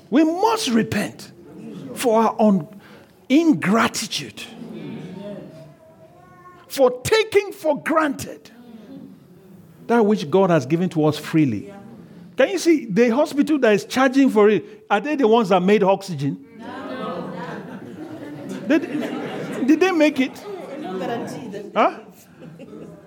We 0.10 0.24
must 0.26 0.70
repent 0.70 1.32
for 1.96 2.22
our 2.22 2.36
own 2.38 2.68
ingratitude, 3.30 4.44
for 6.68 7.02
taking 7.02 7.54
for 7.54 7.82
granted 7.82 8.52
that 9.88 10.06
which 10.06 10.30
God 10.30 10.50
has 10.50 10.66
given 10.66 10.90
to 10.90 11.06
us 11.06 11.18
freely. 11.18 11.74
Can 12.36 12.50
you 12.50 12.58
see 12.58 12.86
the 12.86 13.10
hospital 13.10 13.58
that 13.60 13.74
is 13.74 13.86
charging 13.86 14.30
for 14.30 14.50
it? 14.50 14.86
Are 14.90 15.00
they 15.00 15.16
the 15.16 15.28
ones 15.28 15.50
that 15.50 15.62
made 15.62 15.84
oxygen? 15.84 16.46
Did, 18.68 18.82
did 19.68 19.80
they 19.80 19.92
make 19.92 20.20
it? 20.20 20.38
Huh? 21.74 22.00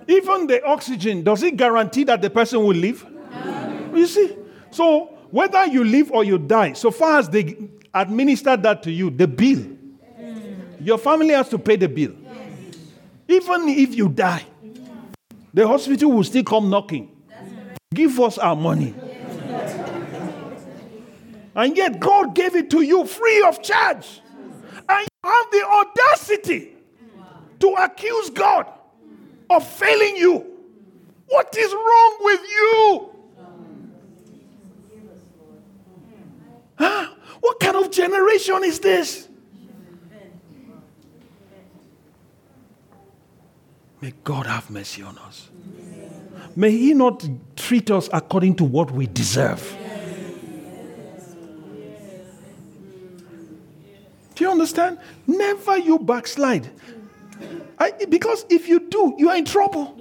Even 0.07 0.47
the 0.47 0.63
oxygen, 0.63 1.23
does 1.23 1.41
it 1.43 1.57
guarantee 1.57 2.03
that 2.03 2.21
the 2.21 2.29
person 2.29 2.59
will 2.63 2.75
live? 2.75 3.05
You 3.93 4.05
see? 4.05 4.35
So, 4.71 5.05
whether 5.31 5.65
you 5.65 5.83
live 5.83 6.11
or 6.11 6.23
you 6.23 6.37
die, 6.37 6.73
so 6.73 6.91
far 6.91 7.19
as 7.19 7.29
they 7.29 7.57
administer 7.93 8.55
that 8.57 8.83
to 8.83 8.91
you, 8.91 9.09
the 9.09 9.27
bill, 9.27 9.59
mm. 9.59 10.85
your 10.85 10.97
family 10.97 11.29
has 11.33 11.49
to 11.49 11.57
pay 11.57 11.75
the 11.75 11.87
bill. 11.87 12.13
Even 13.27 13.67
if 13.69 13.95
you 13.95 14.09
die, 14.09 14.45
the 15.53 15.67
hospital 15.67 16.11
will 16.11 16.23
still 16.23 16.43
come 16.43 16.69
knocking. 16.69 17.11
Give 17.93 18.19
us 18.19 18.37
our 18.37 18.55
money. 18.55 18.93
And 21.55 21.77
yet, 21.77 21.99
God 21.99 22.35
gave 22.35 22.53
it 22.55 22.69
to 22.71 22.81
you 22.81 23.05
free 23.05 23.41
of 23.43 23.63
charge. 23.63 24.21
And 24.89 25.07
you 25.07 25.29
have 25.29 25.51
the 25.51 25.65
audacity 25.65 26.75
to 27.59 27.67
accuse 27.79 28.29
God 28.31 28.67
of 29.49 29.67
failing 29.67 30.17
you. 30.17 30.45
What 31.27 31.55
is 31.57 31.73
wrong 31.73 32.17
with 32.21 32.41
you? 32.41 33.09
Huh? 36.77 37.07
What 37.39 37.59
kind 37.59 37.75
of 37.75 37.91
generation 37.91 38.63
is 38.63 38.79
this? 38.79 39.27
May 44.01 44.13
God 44.23 44.45
have 44.45 44.69
mercy 44.69 45.01
on 45.01 45.17
us. 45.17 45.49
May 46.55 46.71
He 46.71 46.93
not 46.93 47.27
treat 47.55 47.89
us 47.89 48.09
according 48.13 48.55
to 48.57 48.63
what 48.63 48.91
we 48.91 49.07
deserve. 49.07 49.75
Do 54.35 54.43
you 54.43 54.51
understand? 54.51 54.99
Never 55.25 55.77
you 55.77 55.97
backslide. 55.97 56.69
I, 57.77 57.91
because 58.09 58.45
if 58.49 58.67
you 58.67 58.79
do, 58.79 59.15
you 59.17 59.29
are 59.29 59.35
in 59.35 59.45
trouble. 59.45 59.95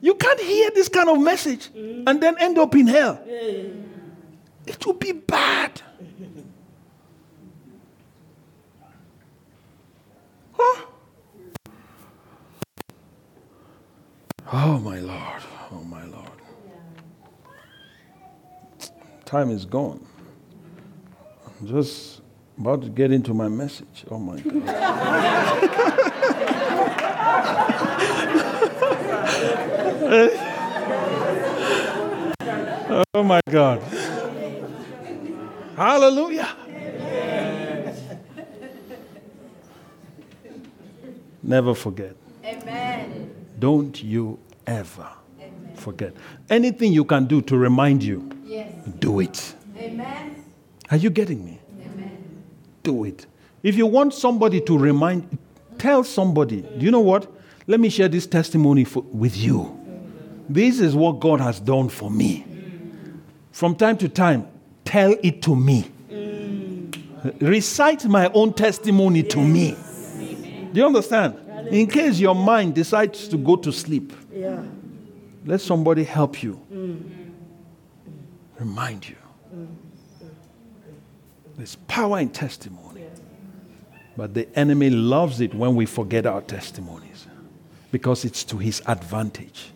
You 0.00 0.14
can't 0.14 0.40
hear 0.40 0.70
this 0.70 0.88
kind 0.88 1.08
of 1.08 1.20
message 1.20 1.68
mm. 1.72 2.04
and 2.06 2.20
then 2.20 2.36
end 2.38 2.58
up 2.58 2.74
in 2.74 2.86
hell. 2.88 3.20
It 3.24 4.84
will 4.84 4.94
be 4.94 5.12
bad. 5.12 5.80
Huh? 10.54 10.84
Oh, 14.52 14.78
my 14.78 14.98
Lord. 15.00 15.42
Oh, 15.72 15.82
my 15.82 16.04
Lord. 16.04 16.28
Time 19.24 19.50
is 19.50 19.64
gone. 19.64 20.06
Just 21.64 22.21
about 22.58 22.82
to 22.82 22.88
get 22.88 23.10
into 23.12 23.34
my 23.34 23.48
message. 23.48 24.04
Oh, 24.10 24.18
my 24.18 24.38
God. 24.40 24.62
oh, 33.14 33.22
my 33.22 33.40
God. 33.50 33.80
Hallelujah. 35.76 36.48
Never 41.42 41.74
forget. 41.74 42.14
Amen. 42.44 43.34
Don't 43.58 44.02
you 44.02 44.38
ever 44.66 45.08
forget. 45.74 46.14
Anything 46.48 46.92
you 46.92 47.04
can 47.04 47.26
do 47.26 47.42
to 47.42 47.56
remind 47.56 48.02
you, 48.02 48.28
Yes. 48.44 48.72
do 48.98 49.20
it. 49.20 49.54
Amen. 49.76 50.44
Are 50.90 50.96
you 50.96 51.10
getting 51.10 51.44
me? 51.44 51.58
Do 52.82 53.04
it. 53.04 53.26
If 53.62 53.76
you 53.76 53.86
want 53.86 54.14
somebody 54.14 54.60
to 54.62 54.76
remind, 54.76 55.38
tell 55.78 56.02
somebody, 56.04 56.62
do 56.62 56.84
you 56.84 56.90
know 56.90 57.00
what? 57.00 57.30
Let 57.66 57.78
me 57.80 57.88
share 57.88 58.08
this 58.08 58.26
testimony 58.26 58.84
for, 58.84 59.02
with 59.02 59.36
you. 59.36 59.78
This 60.48 60.80
is 60.80 60.94
what 60.96 61.20
God 61.20 61.40
has 61.40 61.60
done 61.60 61.88
for 61.88 62.10
me. 62.10 62.44
From 63.52 63.76
time 63.76 63.96
to 63.98 64.08
time, 64.08 64.48
tell 64.84 65.14
it 65.22 65.42
to 65.42 65.54
me. 65.54 65.90
Mm. 66.10 67.40
Recite 67.40 68.04
my 68.06 68.30
own 68.32 68.52
testimony 68.52 69.22
to 69.22 69.40
me. 69.40 69.76
Do 70.72 70.80
you 70.80 70.86
understand? 70.86 71.36
In 71.70 71.86
case 71.86 72.18
your 72.18 72.34
mind 72.34 72.74
decides 72.74 73.28
to 73.28 73.36
go 73.36 73.56
to 73.56 73.72
sleep, 73.72 74.12
let 75.44 75.60
somebody 75.60 76.04
help 76.04 76.42
you, 76.42 76.60
mm. 76.72 77.00
remind 78.58 79.08
you. 79.08 79.16
Mm. 79.54 79.66
There's 81.56 81.76
power 81.88 82.18
in 82.18 82.30
testimony. 82.30 83.04
But 84.16 84.34
the 84.34 84.48
enemy 84.58 84.90
loves 84.90 85.40
it 85.40 85.54
when 85.54 85.74
we 85.74 85.86
forget 85.86 86.26
our 86.26 86.42
testimonies 86.42 87.26
because 87.90 88.24
it's 88.24 88.44
to 88.44 88.58
his 88.58 88.82
advantage 88.86 89.70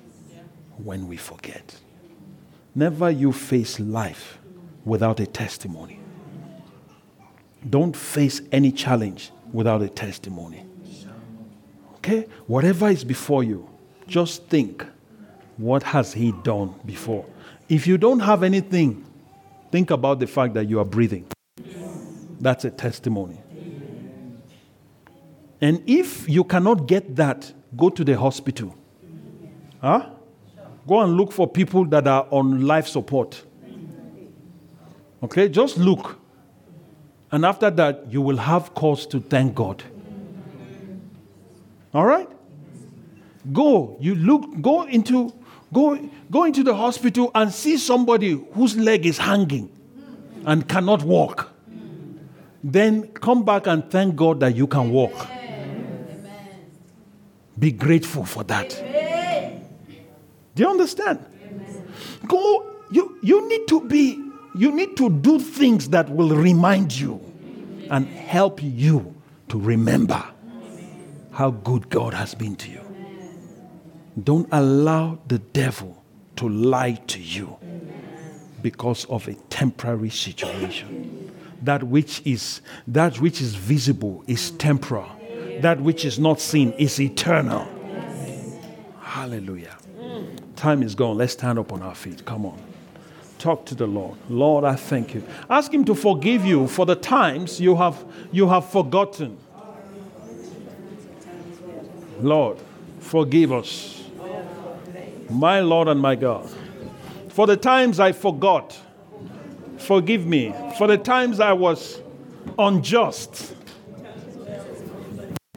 when 0.77 1.09
we 1.09 1.17
forget. 1.17 1.77
Never 2.75 3.11
you 3.11 3.33
face 3.33 3.81
life 3.81 4.39
without 4.85 5.21
a 5.21 5.27
testimony. 5.27 6.01
Don't 7.69 7.97
face 7.97 8.43
any 8.53 8.71
challenge 8.71 9.31
without 9.53 9.83
a 9.83 9.89
testimony. 9.89 10.65
Okay? 11.97 12.27
Whatever 12.47 12.89
is 12.89 13.05
before 13.05 13.43
you, 13.43 13.69
just 14.07 14.45
think 14.45 14.87
what 15.57 15.83
has 15.83 16.13
he 16.13 16.33
done 16.45 16.75
before? 16.85 17.25
If 17.69 17.87
you 17.87 17.97
don't 17.99 18.21
have 18.21 18.43
anything, 18.43 19.05
think 19.73 19.91
about 19.91 20.21
the 20.21 20.27
fact 20.27 20.55
that 20.55 20.69
you 20.69 20.79
are 20.79 20.85
breathing. 20.85 21.27
That's 22.41 22.65
a 22.65 22.71
testimony. 22.71 23.41
And 25.61 25.83
if 25.87 26.29
you 26.29 26.45
cannot 26.45 26.87
get 26.87 27.17
that, 27.17 27.53
go 27.77 27.89
to 27.91 28.05
the 28.05 28.19
hospital. 28.19 28.75
Huh? 29.81 30.11
Go 30.87 31.01
and 31.01 31.17
look 31.17 31.33
for 31.33 31.49
people 31.49 31.85
that 31.87 32.07
are 32.07 32.27
on 32.31 32.67
life 32.67 32.87
support. 32.87 33.43
Okay, 35.23 35.49
just 35.49 35.79
look. 35.79 36.19
And 37.33 37.45
after 37.45 37.71
that, 37.71 38.13
you 38.13 38.21
will 38.21 38.37
have 38.37 38.75
cause 38.75 39.07
to 39.09 39.21
thank 39.21 39.55
God. 39.55 39.83
All 41.93 42.05
right? 42.05 42.29
Go. 43.53 43.97
You 44.01 44.15
look, 44.15 44.61
go 44.61 44.85
into 44.85 45.33
Go, 45.73 45.99
go 46.31 46.45
into 46.45 46.63
the 46.63 46.75
hospital 46.75 47.31
and 47.35 47.53
see 47.53 47.77
somebody 47.77 48.33
whose 48.53 48.77
leg 48.77 49.05
is 49.05 49.19
hanging 49.19 49.71
and 50.45 50.69
cannot 50.69 51.03
walk. 51.03 51.53
Then 52.63 53.09
come 53.09 53.45
back 53.45 53.67
and 53.67 53.89
thank 53.91 54.17
God 54.17 54.41
that 54.41 54.57
you 54.57 54.67
can 54.67 54.91
walk. 54.91 55.29
Be 57.59 57.73
grateful 57.73 58.25
for 58.25 58.45
that. 58.45 58.71
Do 60.55 60.63
you 60.63 60.69
understand? 60.69 61.25
Go, 62.27 62.67
you, 62.91 63.19
you 63.23 63.49
need 63.49 63.69
to 63.69 63.81
be, 63.81 64.23
you 64.55 64.73
need 64.73 64.97
to 64.97 65.11
do 65.11 65.39
things 65.39 65.89
that 65.91 66.09
will 66.09 66.35
remind 66.35 66.99
you 66.99 67.21
and 67.91 68.07
help 68.07 68.63
you 68.63 69.15
to 69.49 69.61
remember 69.61 70.23
how 71.33 71.51
good 71.51 71.89
God 71.91 72.15
has 72.15 72.35
been 72.35 72.57
to 72.57 72.71
you. 72.71 72.81
Don't 74.23 74.49
allow 74.51 75.19
the 75.29 75.39
devil 75.39 76.03
to 76.37 76.49
lie 76.49 76.93
to 77.09 77.21
you 77.21 77.57
because 78.63 79.05
of 79.07 79.29
a 79.29 79.35
temporary 79.51 80.11
situation. 80.11 81.31
That 81.63 81.85
which 81.85 82.23
is 82.25 82.61
that 82.87 83.21
which 83.21 83.41
is 83.41 83.55
visible 83.55 84.25
is 84.27 84.51
temporal. 84.53 85.11
That 85.61 85.81
which 85.81 86.05
is 86.05 86.19
not 86.19 86.41
seen 86.41 86.73
is 86.73 87.01
eternal. 87.01 87.67
Hallelujah. 89.01 89.77
Time 90.55 90.83
is 90.83 90.95
gone. 90.95 91.19
Let's 91.19 91.33
stand 91.33 91.59
up 91.59 91.73
on 91.73 91.83
our 91.83 91.95
feet. 91.95 92.25
Come 92.25 92.47
on. 92.47 92.59
Talk 93.39 93.67
to 93.67 93.75
the 93.75 93.87
Lord. 93.87 94.17
Lord, 94.29 94.65
I 94.65 94.75
thank 94.75 95.15
you. 95.15 95.23
Ask 95.49 95.73
him 95.73 95.85
to 95.87 95.95
forgive 95.95 96.45
you 96.45 96.67
for 96.67 96.87
the 96.87 96.97
times 96.97 97.61
you 97.61 97.77
have 97.77 98.05
you 98.33 98.49
have 98.49 98.69
forgotten. 98.69 99.39
Lord, 102.21 102.59
forgive 103.01 103.53
us 103.53 103.97
my 105.31 105.61
Lord 105.61 105.89
and 105.89 106.01
my 106.01 106.15
God. 106.15 106.49
For 107.29 107.47
the 107.47 107.57
times 107.57 108.01
I 108.01 108.13
forgot, 108.13 108.79
forgive 109.87 110.27
me. 110.27 110.53
For 110.77 110.87
the 110.87 110.99
times 110.99 111.41
I 111.41 111.53
was 111.53 112.01
unjust, 112.59 113.55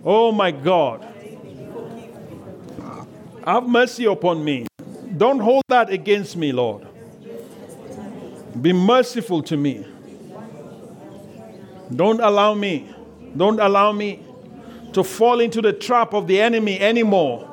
oh 0.05 0.31
my 0.31 0.51
God, 0.51 1.05
have 3.45 3.67
mercy 3.67 4.05
upon 4.05 4.43
me. 4.43 4.67
Don't 5.17 5.39
hold 5.39 5.63
that 5.69 5.89
against 5.89 6.37
me, 6.37 6.51
Lord. 6.51 6.87
Be 8.61 8.73
merciful 8.73 9.41
to 9.43 9.57
me. 9.57 9.85
Don't 11.95 12.19
allow 12.19 12.53
me, 12.53 12.93
don't 13.35 13.59
allow 13.59 13.91
me 13.91 14.23
to 14.93 15.03
fall 15.03 15.39
into 15.39 15.61
the 15.61 15.73
trap 15.73 16.13
of 16.13 16.27
the 16.27 16.39
enemy 16.39 16.79
anymore 16.79 17.49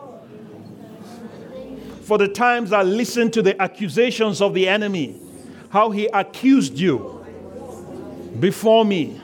for 2.07 2.19
the 2.19 2.29
times 2.29 2.73
I 2.73 2.85
listened 2.85 3.33
to 3.33 3.43
the 3.43 3.61
accusations 3.61 4.41
of 4.41 4.55
the 4.55 4.69
enemy, 4.69 5.21
how 5.77 5.91
he 5.91 6.07
accused 6.07 6.79
you 6.79 7.23
before 8.41 8.83
me. 8.83 9.21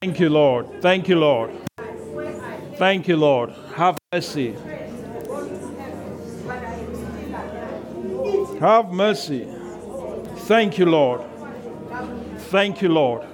Thank 0.00 0.20
you, 0.20 0.30
Lord. 0.30 0.80
Thank 0.80 1.08
you, 1.08 1.18
Lord. 1.18 1.50
Thank 2.76 3.08
you, 3.08 3.16
Lord. 3.16 3.50
Have 3.74 3.98
mercy. 4.12 4.54
Have 8.60 8.92
mercy. 8.92 9.48
Thank 10.46 10.78
you, 10.78 10.86
Lord. 10.86 11.22
Thank 12.54 12.82
you, 12.82 12.88
Lord. 12.88 13.26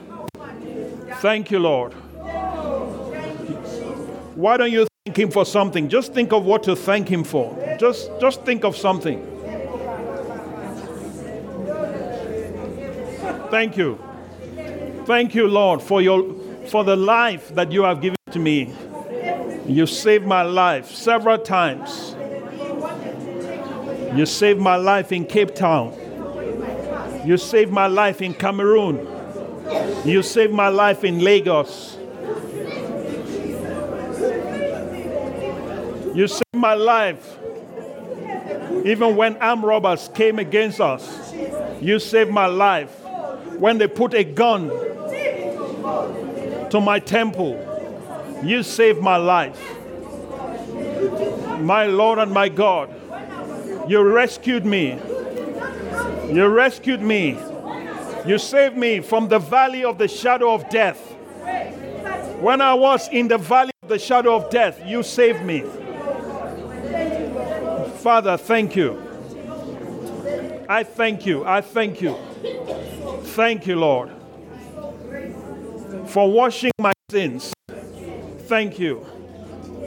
Thank 1.21 1.51
you, 1.51 1.59
Lord. 1.59 1.95
Why 4.45 4.59
don't 4.59 4.73
you 4.73 4.87
thank 5.07 5.17
Him 5.17 5.31
for 5.31 5.47
something? 5.47 5.89
Just 5.89 6.13
think 6.13 6.31
of 6.35 6.45
what 6.45 6.65
to 6.65 6.77
thank 6.77 7.09
Him 7.09 7.25
for. 7.25 7.57
Just, 7.81 8.11
just 8.21 8.43
think 8.43 8.63
of 8.63 8.77
something. 8.77 9.25
Thank 13.51 13.79
you. 13.79 13.99
Thank 15.07 15.35
you, 15.35 15.49
Lord, 15.49 15.81
for, 15.81 16.03
your, 16.03 16.35
for 16.67 16.85
the 16.85 16.95
life 16.95 17.55
that 17.55 17.73
you 17.73 17.85
have 17.85 18.03
given 18.03 18.19
to 18.33 18.39
me. 18.39 18.75
You 19.67 19.87
saved 19.87 20.27
my 20.27 20.43
life 20.43 20.91
several 20.91 21.39
times. 21.39 22.15
You 24.15 24.27
saved 24.27 24.61
my 24.61 24.77
life 24.77 25.11
in 25.11 25.25
Cape 25.25 25.55
Town. 25.55 25.95
You 27.25 27.39
saved 27.39 27.73
my 27.73 27.87
life 27.87 28.21
in 28.21 28.35
Cameroon. 28.35 29.09
You 30.05 30.23
saved 30.23 30.53
my 30.53 30.69
life 30.69 31.03
in 31.03 31.21
Lagos. 31.21 31.94
You 36.15 36.29
saved 36.29 36.55
my 36.55 36.75
life 36.75 37.39
even 38.85 39.17
when 39.17 39.37
armed 39.39 39.65
robbers 39.65 40.11
came 40.15 40.39
against 40.39 40.81
us. 40.81 41.33
You 41.81 41.99
saved 41.99 42.31
my 42.31 42.47
life 42.47 42.91
when 43.59 43.79
they 43.79 43.89
put 43.89 44.15
a 44.15 44.25
gun 44.25 44.69
to 46.71 46.81
my 46.81 46.99
temple. 46.99 47.61
You 48.45 48.63
saved 48.63 49.01
my 49.01 49.17
life. 49.17 49.61
My 51.61 51.87
Lord 51.87 52.19
and 52.19 52.33
my 52.33 52.49
God, 52.49 52.91
you 53.89 54.03
rescued 54.03 54.65
me. 54.65 54.99
You 56.31 56.49
rescued 56.49 57.01
me 57.01 57.39
you 58.27 58.39
saved 58.39 58.77
me 58.77 59.01
from 59.01 59.29
the 59.29 59.39
valley 59.39 59.85
of 59.85 59.99
the 59.99 60.09
shadow 60.09 60.55
of 60.55 60.71
death. 60.71 60.99
When 62.41 62.63
I 62.63 62.73
was 62.73 63.09
in 63.09 63.29
the 63.29 63.37
valley 63.37 63.73
of 63.83 63.91
the 63.91 63.99
shadow 63.99 64.35
of 64.35 64.49
death, 64.49 64.81
you 64.87 65.03
saved 65.03 65.43
me. 65.45 65.63
Father, 68.05 68.37
thank 68.37 68.77
you. 68.77 69.01
I 70.69 70.85
thank 70.85 71.25
you. 71.25 71.43
I 71.47 71.63
thank 71.63 72.03
you. 72.03 72.15
Thank 73.33 73.67
you, 73.67 73.77
Lord, 73.77 74.11
for 76.09 76.31
washing 76.31 76.73
my 76.79 76.93
sins. 77.11 77.55
Thank 78.41 78.79
you 78.79 79.07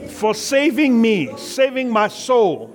for 0.08 0.34
saving 0.34 1.00
me, 1.00 1.32
saving 1.36 1.90
my 1.90 2.08
soul, 2.08 2.74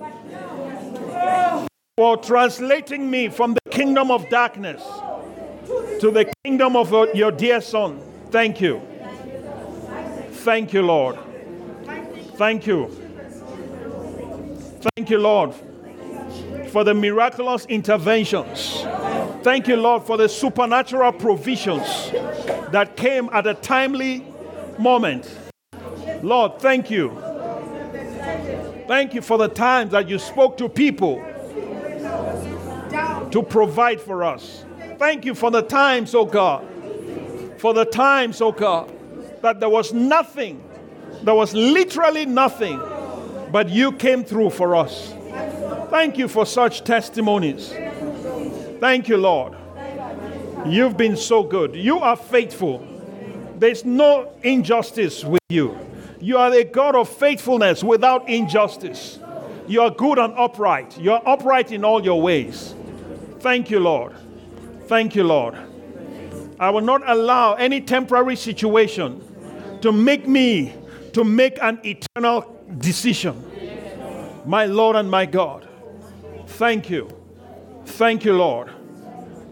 for 1.98 2.16
translating 2.16 3.10
me 3.10 3.28
from 3.28 3.52
the 3.52 3.70
kingdom 3.70 4.10
of 4.10 4.26
darkness 4.30 4.82
to 6.00 6.10
the 6.10 6.32
kingdom 6.42 6.74
of 6.74 6.90
your 7.14 7.30
dear 7.30 7.60
Son. 7.60 8.00
Thank 8.30 8.62
you. 8.62 8.80
Thank 10.30 10.72
you, 10.72 10.80
Lord. 10.80 11.18
Thank 12.38 12.66
you. 12.66 13.03
Thank 14.96 15.08
you, 15.08 15.18
Lord, 15.18 15.54
for 16.68 16.84
the 16.84 16.92
miraculous 16.92 17.64
interventions. 17.66 18.82
Thank 19.42 19.66
you, 19.66 19.76
Lord, 19.76 20.02
for 20.02 20.18
the 20.18 20.28
supernatural 20.28 21.12
provisions 21.12 22.10
that 22.70 22.94
came 22.96 23.30
at 23.32 23.46
a 23.46 23.54
timely 23.54 24.26
moment. 24.78 25.34
Lord, 26.22 26.58
thank 26.58 26.90
you. 26.90 27.16
Thank 28.86 29.14
you 29.14 29.22
for 29.22 29.38
the 29.38 29.48
times 29.48 29.92
that 29.92 30.08
you 30.08 30.18
spoke 30.18 30.58
to 30.58 30.68
people 30.68 31.16
to 33.30 33.42
provide 33.42 34.00
for 34.00 34.22
us. 34.22 34.64
Thank 34.98 35.24
you 35.24 35.34
for 35.34 35.50
the 35.50 35.62
times, 35.62 36.14
oh 36.14 36.26
God. 36.26 36.66
For 37.58 37.72
the 37.72 37.86
times, 37.86 38.42
oh 38.42 38.52
God, 38.52 38.92
that 39.40 39.60
there 39.60 39.70
was 39.70 39.94
nothing, 39.94 40.62
there 41.22 41.34
was 41.34 41.54
literally 41.54 42.26
nothing, 42.26 42.78
but 43.54 43.68
you 43.68 43.92
came 43.92 44.24
through 44.24 44.50
for 44.50 44.74
us. 44.74 45.14
Thank 45.88 46.18
you 46.18 46.26
for 46.26 46.44
such 46.44 46.82
testimonies. 46.82 47.72
Thank 48.80 49.08
you, 49.08 49.16
Lord. 49.16 49.54
You've 50.66 50.96
been 50.96 51.16
so 51.16 51.44
good. 51.44 51.76
You 51.76 52.00
are 52.00 52.16
faithful. 52.16 52.84
There's 53.56 53.84
no 53.84 54.32
injustice 54.42 55.22
with 55.22 55.38
you. 55.50 55.78
You 56.20 56.38
are 56.38 56.52
a 56.52 56.64
God 56.64 56.96
of 56.96 57.08
faithfulness 57.08 57.84
without 57.84 58.28
injustice. 58.28 59.20
You 59.68 59.82
are 59.82 59.90
good 59.90 60.18
and 60.18 60.34
upright. 60.36 60.98
You 60.98 61.12
are 61.12 61.22
upright 61.24 61.70
in 61.70 61.84
all 61.84 62.04
your 62.04 62.20
ways. 62.20 62.74
Thank 63.38 63.70
you, 63.70 63.78
Lord. 63.78 64.16
Thank 64.88 65.14
you, 65.14 65.22
Lord. 65.22 65.56
I 66.58 66.70
will 66.70 66.80
not 66.80 67.08
allow 67.08 67.54
any 67.54 67.80
temporary 67.80 68.34
situation 68.34 69.22
to 69.80 69.92
make 69.92 70.26
me 70.26 70.74
to 71.14 71.24
make 71.24 71.58
an 71.62 71.80
eternal 71.84 72.60
decision. 72.78 73.42
My 74.44 74.66
Lord 74.66 74.96
and 74.96 75.10
my 75.10 75.26
God. 75.26 75.68
Thank 76.46 76.90
you. 76.90 77.08
Thank 77.86 78.24
you, 78.24 78.34
Lord. 78.34 78.70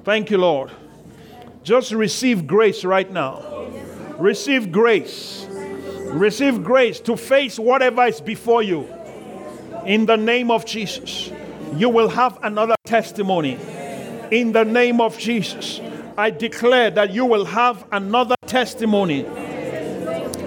Thank 0.04 0.30
you, 0.30 0.38
Lord. 0.38 0.70
Just 1.62 1.92
receive 1.92 2.46
grace 2.46 2.84
right 2.84 3.10
now. 3.10 3.42
Receive 4.18 4.70
grace. 4.70 5.46
Receive 6.12 6.62
grace 6.62 7.00
to 7.00 7.16
face 7.16 7.58
whatever 7.58 8.04
is 8.06 8.20
before 8.20 8.62
you. 8.62 8.92
In 9.86 10.06
the 10.06 10.16
name 10.16 10.50
of 10.50 10.66
Jesus, 10.66 11.30
you 11.76 11.88
will 11.88 12.08
have 12.08 12.38
another 12.42 12.76
testimony 12.84 13.58
in 14.30 14.52
the 14.52 14.64
name 14.64 15.00
of 15.00 15.16
Jesus. 15.18 15.80
I 16.16 16.30
declare 16.30 16.90
that 16.90 17.12
you 17.12 17.24
will 17.24 17.44
have 17.44 17.84
another 17.92 18.34
testimony. 18.46 19.24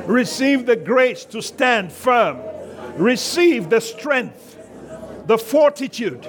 Receive 0.05 0.65
the 0.65 0.75
grace 0.75 1.25
to 1.25 1.41
stand 1.41 1.91
firm. 1.91 2.39
Receive 2.95 3.69
the 3.69 3.81
strength, 3.81 4.57
the 5.25 5.37
fortitude 5.37 6.27